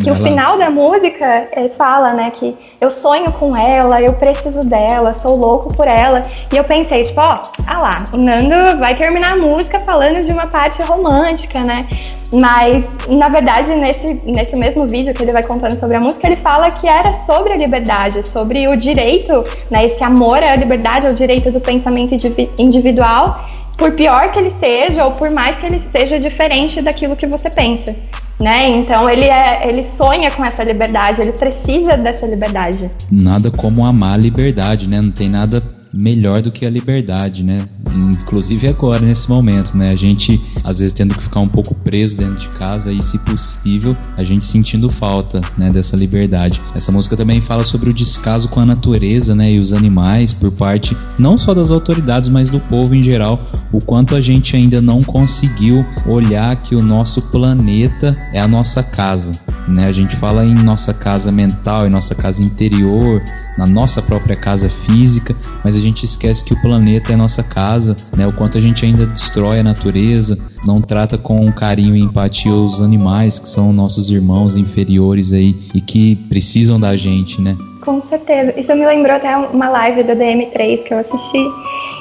[0.02, 4.68] que o final da música ele fala, né, que eu sonho com ela, eu preciso
[4.68, 6.24] dela, sou louco por ela.
[6.52, 10.32] E eu pensei, tipo, ó, ah lá, o Nando vai terminar a música falando de
[10.32, 11.88] uma parte romântica, né?
[12.32, 16.38] Mas, na verdade, nesse, nesse mesmo vídeo que ele vai contando sobre a música, ele
[16.38, 21.14] fala que era sobre a liberdade, sobre o direito, né, esse amor à liberdade, ao
[21.14, 22.16] direito do pensamento
[22.58, 27.28] individual, por pior que ele seja, ou por mais que ele seja diferente daquilo que
[27.28, 27.96] você pensa
[28.44, 28.70] né?
[28.70, 32.91] Então ele é, ele sonha com essa liberdade, ele precisa dessa liberdade.
[33.10, 35.02] Nada como amar a liberdade, né?
[35.02, 35.64] Não tem nada
[35.94, 37.68] melhor do que a liberdade, né?
[37.96, 39.91] Inclusive agora, nesse momento, né?
[39.91, 43.20] A gente, às vezes, tendo que ficar um pouco preso dentro de casa e, se
[43.20, 45.70] possível, a gente sentindo falta, né?
[45.70, 46.60] Dessa liberdade.
[46.74, 49.52] Essa música também fala sobre o descaso com a natureza, né?
[49.52, 53.38] E os animais por parte, não só das autoridades, mas do povo em geral.
[53.72, 58.82] O quanto a gente ainda não conseguiu olhar que o nosso planeta é a nossa
[58.82, 59.34] casa,
[59.68, 59.86] né?
[59.86, 63.22] A gente fala em nossa casa mental, em nossa casa interior,
[63.58, 67.96] na nossa própria casa física, mas a gente esquece que o planeta é nossa casa,
[68.16, 68.26] né?
[68.26, 72.82] O quanto a gente ainda destrói a natureza, não trata com carinho e empatia os
[72.82, 77.57] animais que são nossos irmãos inferiores aí e que precisam da gente, né?
[77.82, 78.57] Com certeza.
[78.57, 81.45] Isso me lembrou até uma live da DM3 que eu assisti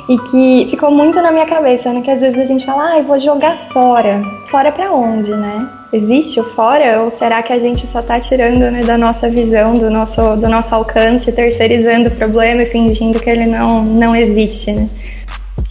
[0.09, 2.01] e que ficou muito na minha cabeça, né?
[2.03, 4.23] Que às vezes a gente fala, ah, eu vou jogar fora.
[4.49, 5.69] Fora para onde, né?
[5.93, 9.75] Existe o fora ou será que a gente só está tirando né, da nossa visão,
[9.75, 14.73] do nosso, do nosso alcance, terceirizando o problema e fingindo que ele não, não existe,
[14.73, 14.89] né?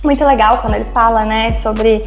[0.04, 2.02] Muito legal quando ele fala, né, sobre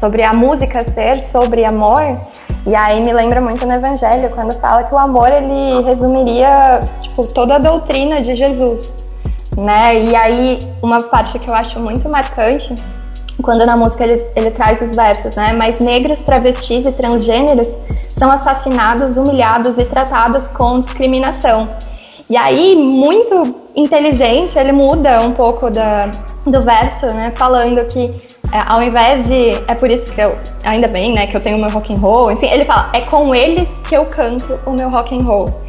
[0.00, 2.18] sobre a música ser sobre amor.
[2.66, 7.26] E aí me lembra muito no Evangelho, quando fala que o amor ele resumiria tipo,
[7.26, 9.04] toda a doutrina de Jesus.
[9.56, 10.04] Né?
[10.04, 12.74] E aí, uma parte que eu acho muito marcante,
[13.42, 15.52] quando na música ele, ele traz os versos, né?
[15.52, 17.68] Mas negros, travestis e transgêneros
[18.10, 21.68] são assassinados, humilhados e tratados com discriminação.
[22.28, 26.10] E aí, muito inteligente, ele muda um pouco da,
[26.46, 27.32] do verso, né?
[27.34, 28.14] Falando que
[28.52, 29.50] é, ao invés de.
[29.68, 30.36] É por isso que eu.
[30.64, 31.26] Ainda bem, né?
[31.26, 32.32] Que eu tenho o meu rock and roll.
[32.32, 35.60] Enfim, ele fala: é com eles que eu canto o meu rock and roll.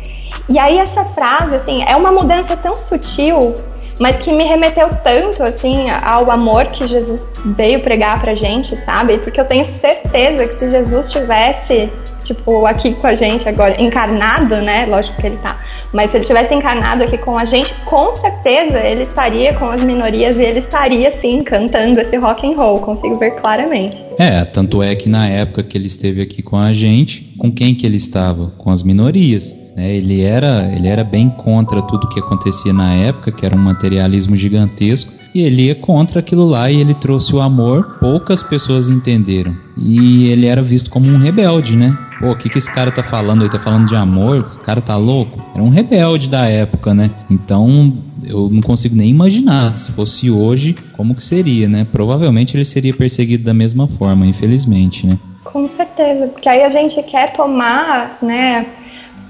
[0.50, 3.54] E aí, essa frase, assim, é uma mudança tão sutil,
[4.00, 9.20] mas que me remeteu tanto, assim, ao amor que Jesus veio pregar pra gente, sabe?
[9.20, 11.90] Porque eu tenho certeza que se Jesus tivesse,
[12.34, 14.86] tipo, aqui com a gente agora, encarnado, né?
[14.88, 15.58] Lógico que ele tá
[15.94, 19.84] mas se ele tivesse encarnado aqui com a gente, com certeza ele estaria com as
[19.84, 23.98] minorias e ele estaria sim cantando esse rock and roll, consigo ver claramente.
[24.18, 27.76] É, tanto é que na época que ele esteve aqui com a gente, com quem
[27.76, 28.48] que ele estava?
[28.58, 29.54] Com as minorias.
[29.76, 29.96] Né?
[29.96, 34.36] Ele, era, ele era bem contra tudo que acontecia na época, que era um materialismo
[34.36, 37.98] gigantesco, e ele ia contra aquilo lá e ele trouxe o amor.
[38.00, 39.56] Poucas pessoas entenderam.
[39.78, 41.98] E ele era visto como um rebelde, né?
[42.20, 43.42] Pô, o que, que esse cara tá falando?
[43.42, 44.40] Ele tá falando de amor?
[44.40, 45.44] O cara tá louco?
[45.54, 47.10] Era um rebelde da época, né?
[47.30, 47.94] Então
[48.28, 51.88] eu não consigo nem imaginar se fosse hoje como que seria, né?
[51.92, 55.18] Provavelmente ele seria perseguido da mesma forma, infelizmente, né?
[55.44, 58.66] Com certeza, porque aí a gente quer tomar, né,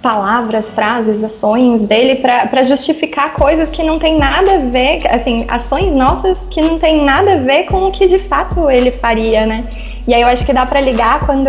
[0.01, 5.91] palavras, frases, ações dele para justificar coisas que não tem nada a ver, assim, ações
[5.91, 9.65] nossas que não tem nada a ver com o que de fato ele faria, né?
[10.07, 11.47] E aí eu acho que dá para ligar quando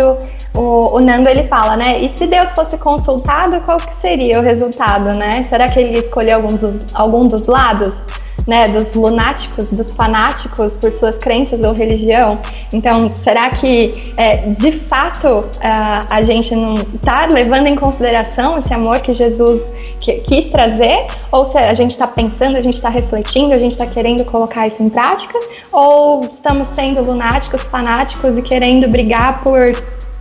[0.53, 1.99] o, o, Nando ele fala, né?
[1.99, 5.41] E se Deus fosse consultado, qual que seria o resultado, né?
[5.49, 8.01] Será que ele escolheu algum dos, algum dos lados?
[8.47, 12.39] Né, dos lunáticos, dos fanáticos por suas crenças ou religião.
[12.71, 18.73] Então, será que é, de fato a, a gente não está levando em consideração esse
[18.73, 19.65] amor que Jesus
[19.99, 21.07] que, quis trazer?
[21.31, 24.67] Ou se a gente está pensando, a gente está refletindo, a gente está querendo colocar
[24.67, 25.39] isso em prática?
[25.71, 29.71] Ou estamos sendo lunáticos, fanáticos e querendo brigar por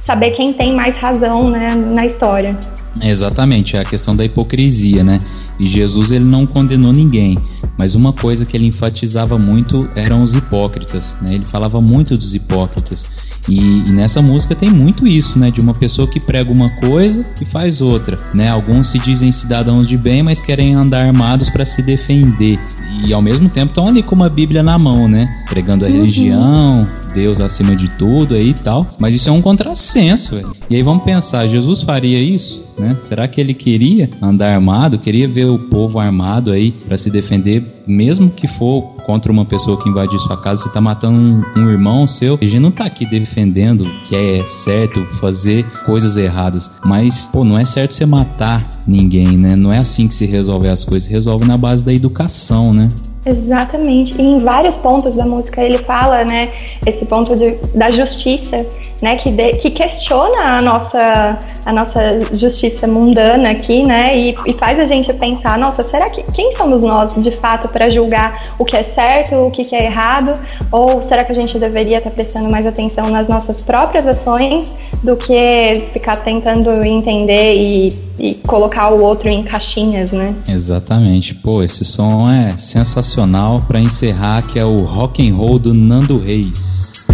[0.01, 2.57] saber quem tem mais razão né, na história?
[3.01, 5.19] Exatamente, é a questão da hipocrisia, né?
[5.59, 7.39] E Jesus ele não condenou ninguém,
[7.83, 11.35] mas uma coisa que ele enfatizava muito eram os hipócritas, né?
[11.35, 13.09] Ele falava muito dos hipócritas.
[13.49, 15.51] E, e, nessa música tem muito isso, né?
[15.51, 18.49] De uma pessoa que prega uma coisa e faz outra, né?
[18.49, 22.57] Alguns se dizem cidadãos de bem, mas querem andar armados para se defender.
[23.05, 25.43] E ao mesmo tempo estão ali com uma Bíblia na mão, né?
[25.49, 25.95] Pregando a uhum.
[25.95, 28.89] religião, Deus acima de tudo aí e tal.
[28.99, 30.53] Mas isso é um contrassenso, velho.
[30.71, 32.65] E aí vamos pensar, Jesus faria isso?
[32.79, 32.97] Né?
[33.01, 34.99] Será que ele queria andar armado?
[34.99, 39.81] Queria ver o povo armado aí para se defender, mesmo que for contra uma pessoa
[39.83, 42.39] que invadiu sua casa, você tá matando um, um irmão seu.
[42.41, 47.59] A gente não tá aqui defendendo que é certo fazer coisas erradas, mas pô, não
[47.59, 49.57] é certo você matar ninguém, né?
[49.57, 52.89] Não é assim que se resolve as coisas, se resolve na base da educação, né?
[53.25, 54.21] Exatamente.
[54.21, 56.51] E em vários pontos da música ele fala, né,
[56.85, 58.67] esse ponto de, da justiça,
[59.01, 62.01] né, que, de, que questiona a nossa, a nossa
[62.35, 66.83] justiça mundana aqui, né, e, e faz a gente pensar, nossa, será que quem somos
[66.83, 70.33] nós de fato para julgar o que é certo, o que, que é errado,
[70.73, 75.17] ou será que a gente deveria estar prestando mais atenção nas nossas próprias ações do
[75.17, 80.35] que ficar tentando entender e, e colocar o outro em caixinhas, né?
[80.49, 81.35] Exatamente.
[81.35, 86.19] Pô, esse som é sensacional para encerrar, que é o rock and roll do Nando
[86.19, 87.07] Reis.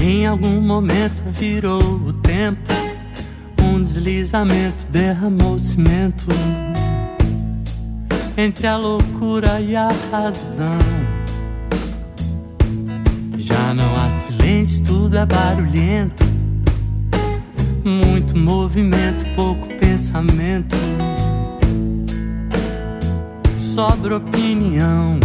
[0.00, 2.72] Em algum momento virou o tempo,
[3.62, 6.26] um deslizamento derramou cimento
[8.36, 10.78] entre a loucura e a razão.
[13.36, 16.24] Já não há silêncio, tudo é barulhento.
[17.84, 20.76] Muito movimento, pouco pensamento.
[23.56, 25.18] Sobra opinião.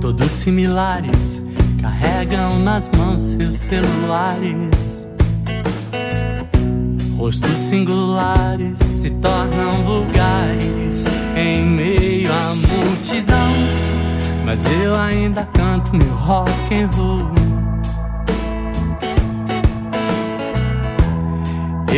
[0.00, 1.40] Todos similares,
[1.80, 5.06] carregam nas mãos seus celulares.
[7.16, 11.04] Rostos singulares se tornam vulgares
[11.36, 13.52] em meio à multidão.
[14.44, 17.55] Mas eu ainda canto meu rock and roll.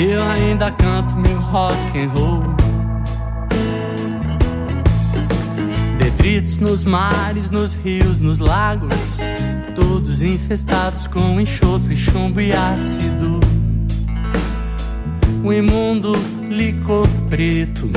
[0.01, 2.45] Eu ainda canto meu rock and roll.
[5.99, 9.19] Detritos nos mares, nos rios, nos lagos,
[9.75, 13.41] todos infestados com enxofre, chumbo e ácido.
[15.43, 16.13] O imundo
[16.49, 17.91] licor preto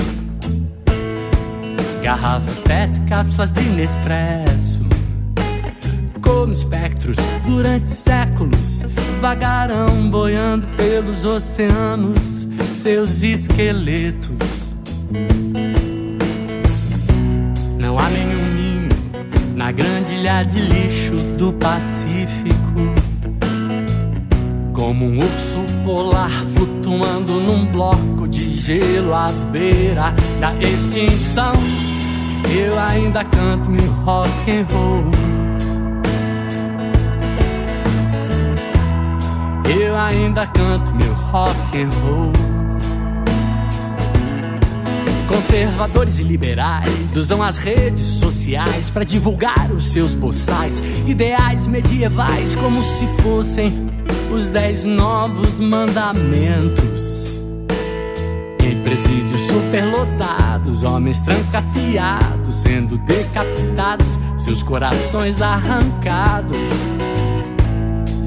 [2.01, 4.80] Garrafas PET, cápsulas de Nespresso.
[7.47, 8.81] Durante séculos
[9.19, 14.73] vagarão boiando pelos oceanos seus esqueletos.
[17.79, 18.89] Não há nenhum ninho
[19.55, 22.93] na grande ilha de lixo do Pacífico.
[24.71, 31.53] Como um urso polar flutuando num bloco de gelo à beira da extinção.
[32.55, 35.20] Eu ainda canto meu rock and roll.
[39.79, 42.31] Eu ainda canto meu rock and roll.
[45.29, 52.83] Conservadores e liberais usam as redes sociais para divulgar os seus boçais, ideais medievais como
[52.83, 53.71] se fossem
[54.29, 57.33] os dez novos mandamentos.
[58.61, 66.69] Em presídios superlotados, homens trancafiados sendo decapitados, seus corações arrancados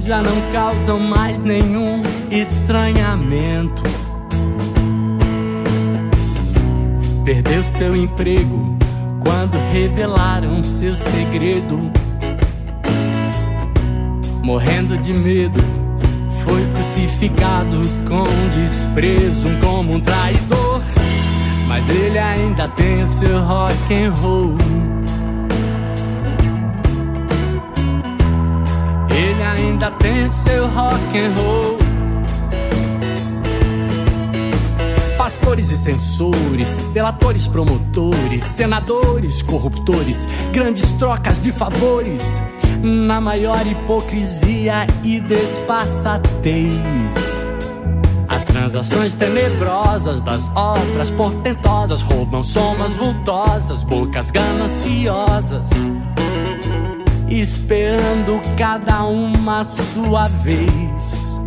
[0.05, 3.82] já não causam mais nenhum estranhamento.
[7.24, 8.76] Perdeu seu emprego
[9.22, 11.90] quando revelaram seu segredo.
[14.42, 15.61] Morrendo de medo,
[16.44, 18.24] foi crucificado com
[18.61, 20.82] desprezo como um traidor.
[21.66, 24.84] Mas ele ainda tem o seu rock and roll.
[29.75, 31.79] Ainda tem seu rock and roll.
[35.18, 42.41] Pastores e censores, delatores, promotores, senadores, corruptores, grandes trocas de favores,
[42.83, 46.75] na maior hipocrisia e desfaçatez.
[48.29, 55.70] As transações tenebrosas das obras portentosas roubam somas vultosas, bocas gananciosas
[57.29, 61.41] esperando cada uma a sua vez.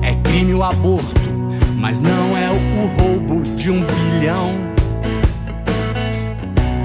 [0.00, 1.30] É crime o aborto,
[1.76, 4.72] mas não é o roubo de um bilhão.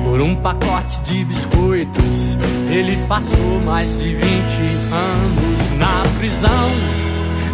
[0.04, 2.38] Por um pacote de biscoitos,
[2.70, 4.22] ele passou mais de 20
[4.92, 6.70] anos na prisão.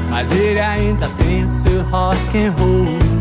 [0.09, 3.12] Mas ele ainda tem seu rock and roll.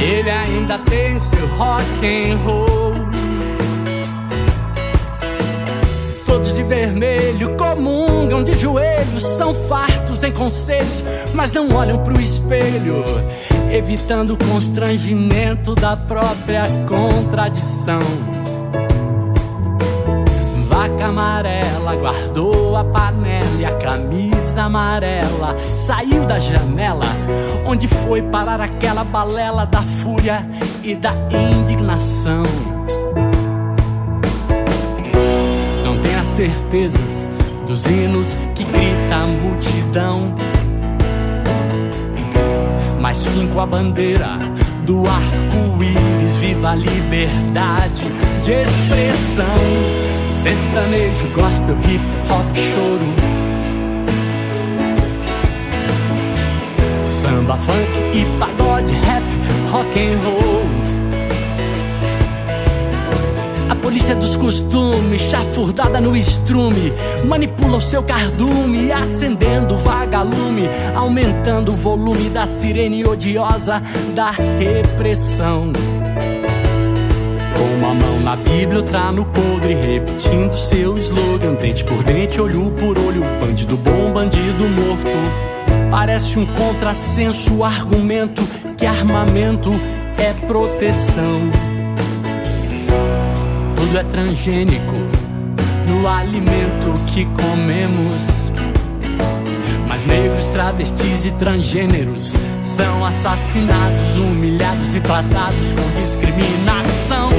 [0.00, 2.94] Ele ainda tem seu rock and roll.
[6.24, 11.02] Todos de vermelho comungam de joelhos, são fartos em conselhos,
[11.34, 13.04] mas não olham pro espelho,
[13.72, 18.37] evitando o constrangimento da própria contradição.
[21.08, 27.06] Amarela guardou a panela e a camisa amarela saiu da janela
[27.66, 30.46] onde foi parar aquela balela da fúria
[30.82, 32.42] e da indignação.
[35.84, 37.28] Não tenha certezas
[37.66, 40.34] dos hinos que grita a multidão,
[43.00, 44.38] mas finco a bandeira
[44.84, 48.04] do arco-íris, viva a liberdade
[48.44, 50.07] de expressão.
[50.30, 53.08] Sertanejo, gospel, hip hop, choro.
[57.04, 59.24] Samba, funk e pagode, rap,
[59.72, 60.68] rock and roll.
[63.70, 66.92] A polícia dos costumes, chafurdada no estrume,
[67.26, 73.82] manipula o seu cardume, acendendo vagalume, aumentando o volume da sirene odiosa
[74.14, 75.72] da repressão.
[77.98, 83.22] Mão na Bíblia, outra no podre, repetindo seu slogan, dente por dente, olho por olho,
[83.40, 85.16] bandido bom, bandido morto.
[85.90, 88.42] Parece um contrassenso o argumento
[88.76, 89.70] que armamento
[90.18, 91.50] é proteção.
[93.76, 94.94] Tudo é transgênico
[95.86, 98.52] no alimento que comemos.
[99.88, 107.30] Mas negros, travestis e transgêneros são assassinados, humilhados e tratados com discriminação.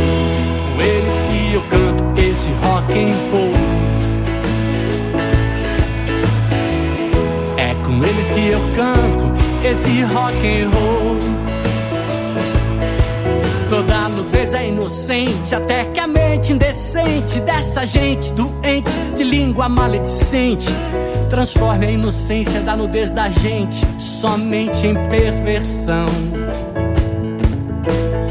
[0.79, 3.53] Com eles que eu canto esse rock and roll.
[7.57, 9.29] É com eles que eu canto
[9.67, 11.17] esse rock and roll.
[13.67, 20.69] Toda nudez é inocente, até que a mente indecente dessa gente doente de língua maledicente
[21.29, 26.05] transforme a inocência da nudez da gente somente em perversão.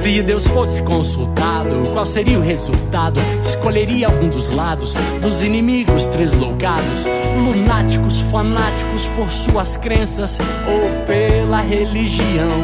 [0.02, 3.20] Se Deus fosse consultado, qual seria o resultado?
[3.42, 7.04] Escolheria algum dos lados dos inimigos tresloucados,
[7.36, 12.62] lunáticos, fanáticos por suas crenças ou pela religião.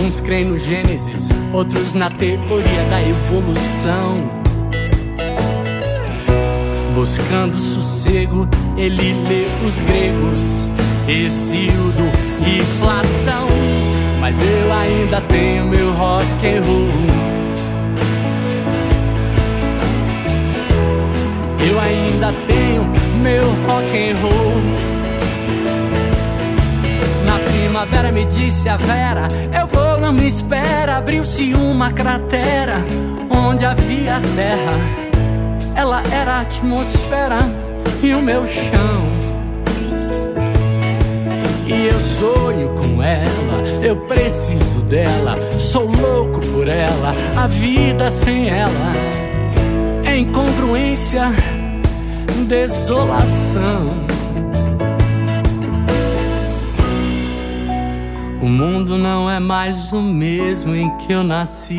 [0.00, 4.30] Uns creem no Gênesis, outros na teoria da evolução.
[6.94, 10.72] Buscando sossego, ele lê os gregos,
[11.08, 12.10] Hesíodo
[12.46, 13.93] e Platão.
[14.24, 16.88] Mas eu ainda tenho meu rock and roll.
[21.68, 22.84] Eu ainda tenho
[23.20, 24.54] meu rock and roll.
[27.26, 29.28] Na primavera me disse a Vera,
[29.60, 30.96] eu vou, não me espera.
[30.96, 32.76] Abriu-se uma cratera
[33.28, 34.78] onde havia terra.
[35.76, 37.40] Ela era a atmosfera
[38.02, 39.13] e o meu chão.
[41.66, 48.50] E eu sonho com ela, eu preciso dela, sou louco por ela, a vida sem
[48.50, 48.94] ela
[50.06, 51.32] é incongruência,
[52.46, 54.04] desolação.
[58.42, 61.78] O mundo não é mais o mesmo em que eu nasci,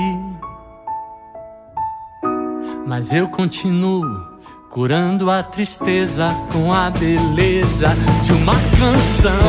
[2.88, 4.35] mas eu continuo
[4.76, 7.95] curando a tristeza com a beleza
[8.26, 9.39] de uma canção.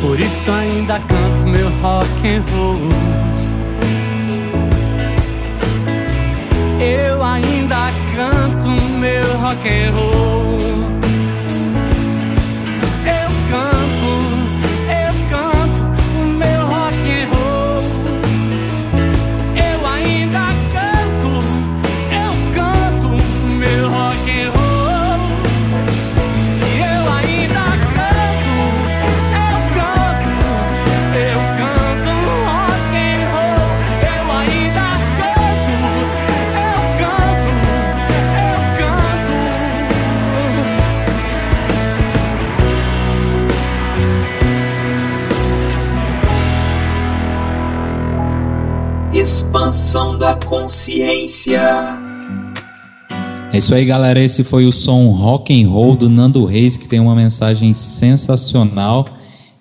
[0.00, 2.78] Por isso ainda canto meu rock and roll.
[6.80, 8.68] Eu ainda canto
[9.00, 10.41] meu rock and roll.
[51.42, 51.98] Consciência.
[53.52, 54.22] É isso aí, galera.
[54.22, 59.04] Esse foi o som Rock and Roll do Nando Reis, que tem uma mensagem sensacional.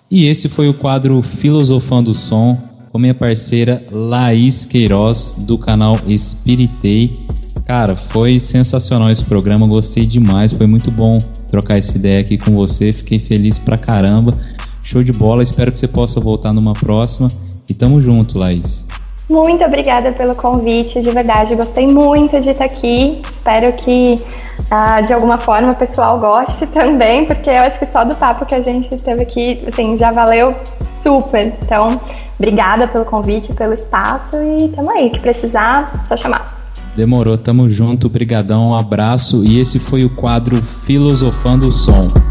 [0.10, 2.58] E esse foi o quadro Filosofando o Som,
[2.92, 7.26] com minha parceira Laís Queiroz, do canal Espiritei.
[7.66, 11.18] Cara, foi sensacional esse programa, gostei demais, foi muito bom
[11.48, 14.38] trocar essa ideia aqui com você, fiquei feliz pra caramba.
[14.84, 17.32] Show de bola, espero que você possa voltar numa próxima.
[17.70, 18.86] E tamo junto, Laís.
[19.32, 23.22] Muito obrigada pelo convite, de verdade, gostei muito de estar aqui.
[23.32, 24.22] Espero que
[24.60, 28.46] uh, de alguma forma o pessoal goste também, porque eu acho que só do papo
[28.46, 30.54] que a gente teve aqui, assim, já valeu
[31.02, 31.54] super.
[31.62, 31.98] Então,
[32.38, 36.46] obrigada pelo convite, pelo espaço e tamo aí, que precisar, só chamar.
[36.94, 42.31] Demorou, tamo junto, brigadão, um abraço e esse foi o quadro Filosofando o Som.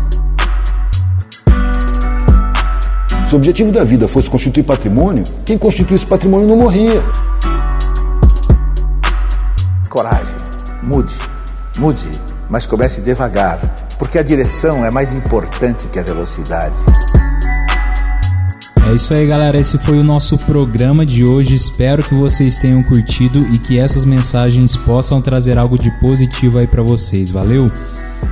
[3.31, 7.01] Se o objetivo da vida fosse constituir patrimônio, quem constituísse patrimônio não morria.
[9.89, 10.35] Coragem,
[10.83, 11.15] mude,
[11.79, 12.11] mude,
[12.49, 13.61] mas comece devagar,
[14.01, 16.75] porque a direção é mais importante que a velocidade.
[18.89, 19.61] É isso aí, galera.
[19.61, 21.55] Esse foi o nosso programa de hoje.
[21.55, 26.67] Espero que vocês tenham curtido e que essas mensagens possam trazer algo de positivo aí
[26.67, 27.31] para vocês.
[27.31, 27.69] Valeu?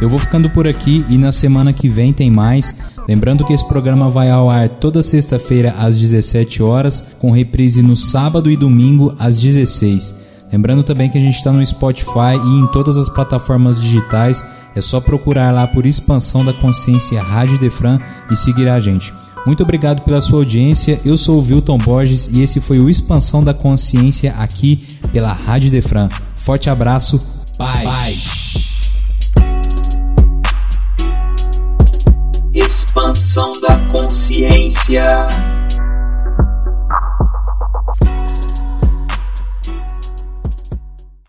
[0.00, 2.74] Eu vou ficando por aqui e na semana que vem tem mais.
[3.08, 7.96] Lembrando que esse programa vai ao ar toda sexta-feira às 17 horas, com reprise no
[7.96, 10.14] sábado e domingo às 16.
[10.52, 14.44] Lembrando também que a gente está no Spotify e em todas as plataformas digitais.
[14.76, 17.98] É só procurar lá por Expansão da Consciência Rádio Defran
[18.30, 19.12] e seguir a gente.
[19.46, 21.00] Muito obrigado pela sua audiência.
[21.04, 25.70] Eu sou o Wilton Borges e esse foi o Expansão da Consciência aqui pela Rádio
[25.70, 26.08] Defran.
[26.36, 27.18] Forte abraço.
[27.58, 27.84] Bye.
[27.84, 28.37] Bye.
[34.08, 35.28] Consciência.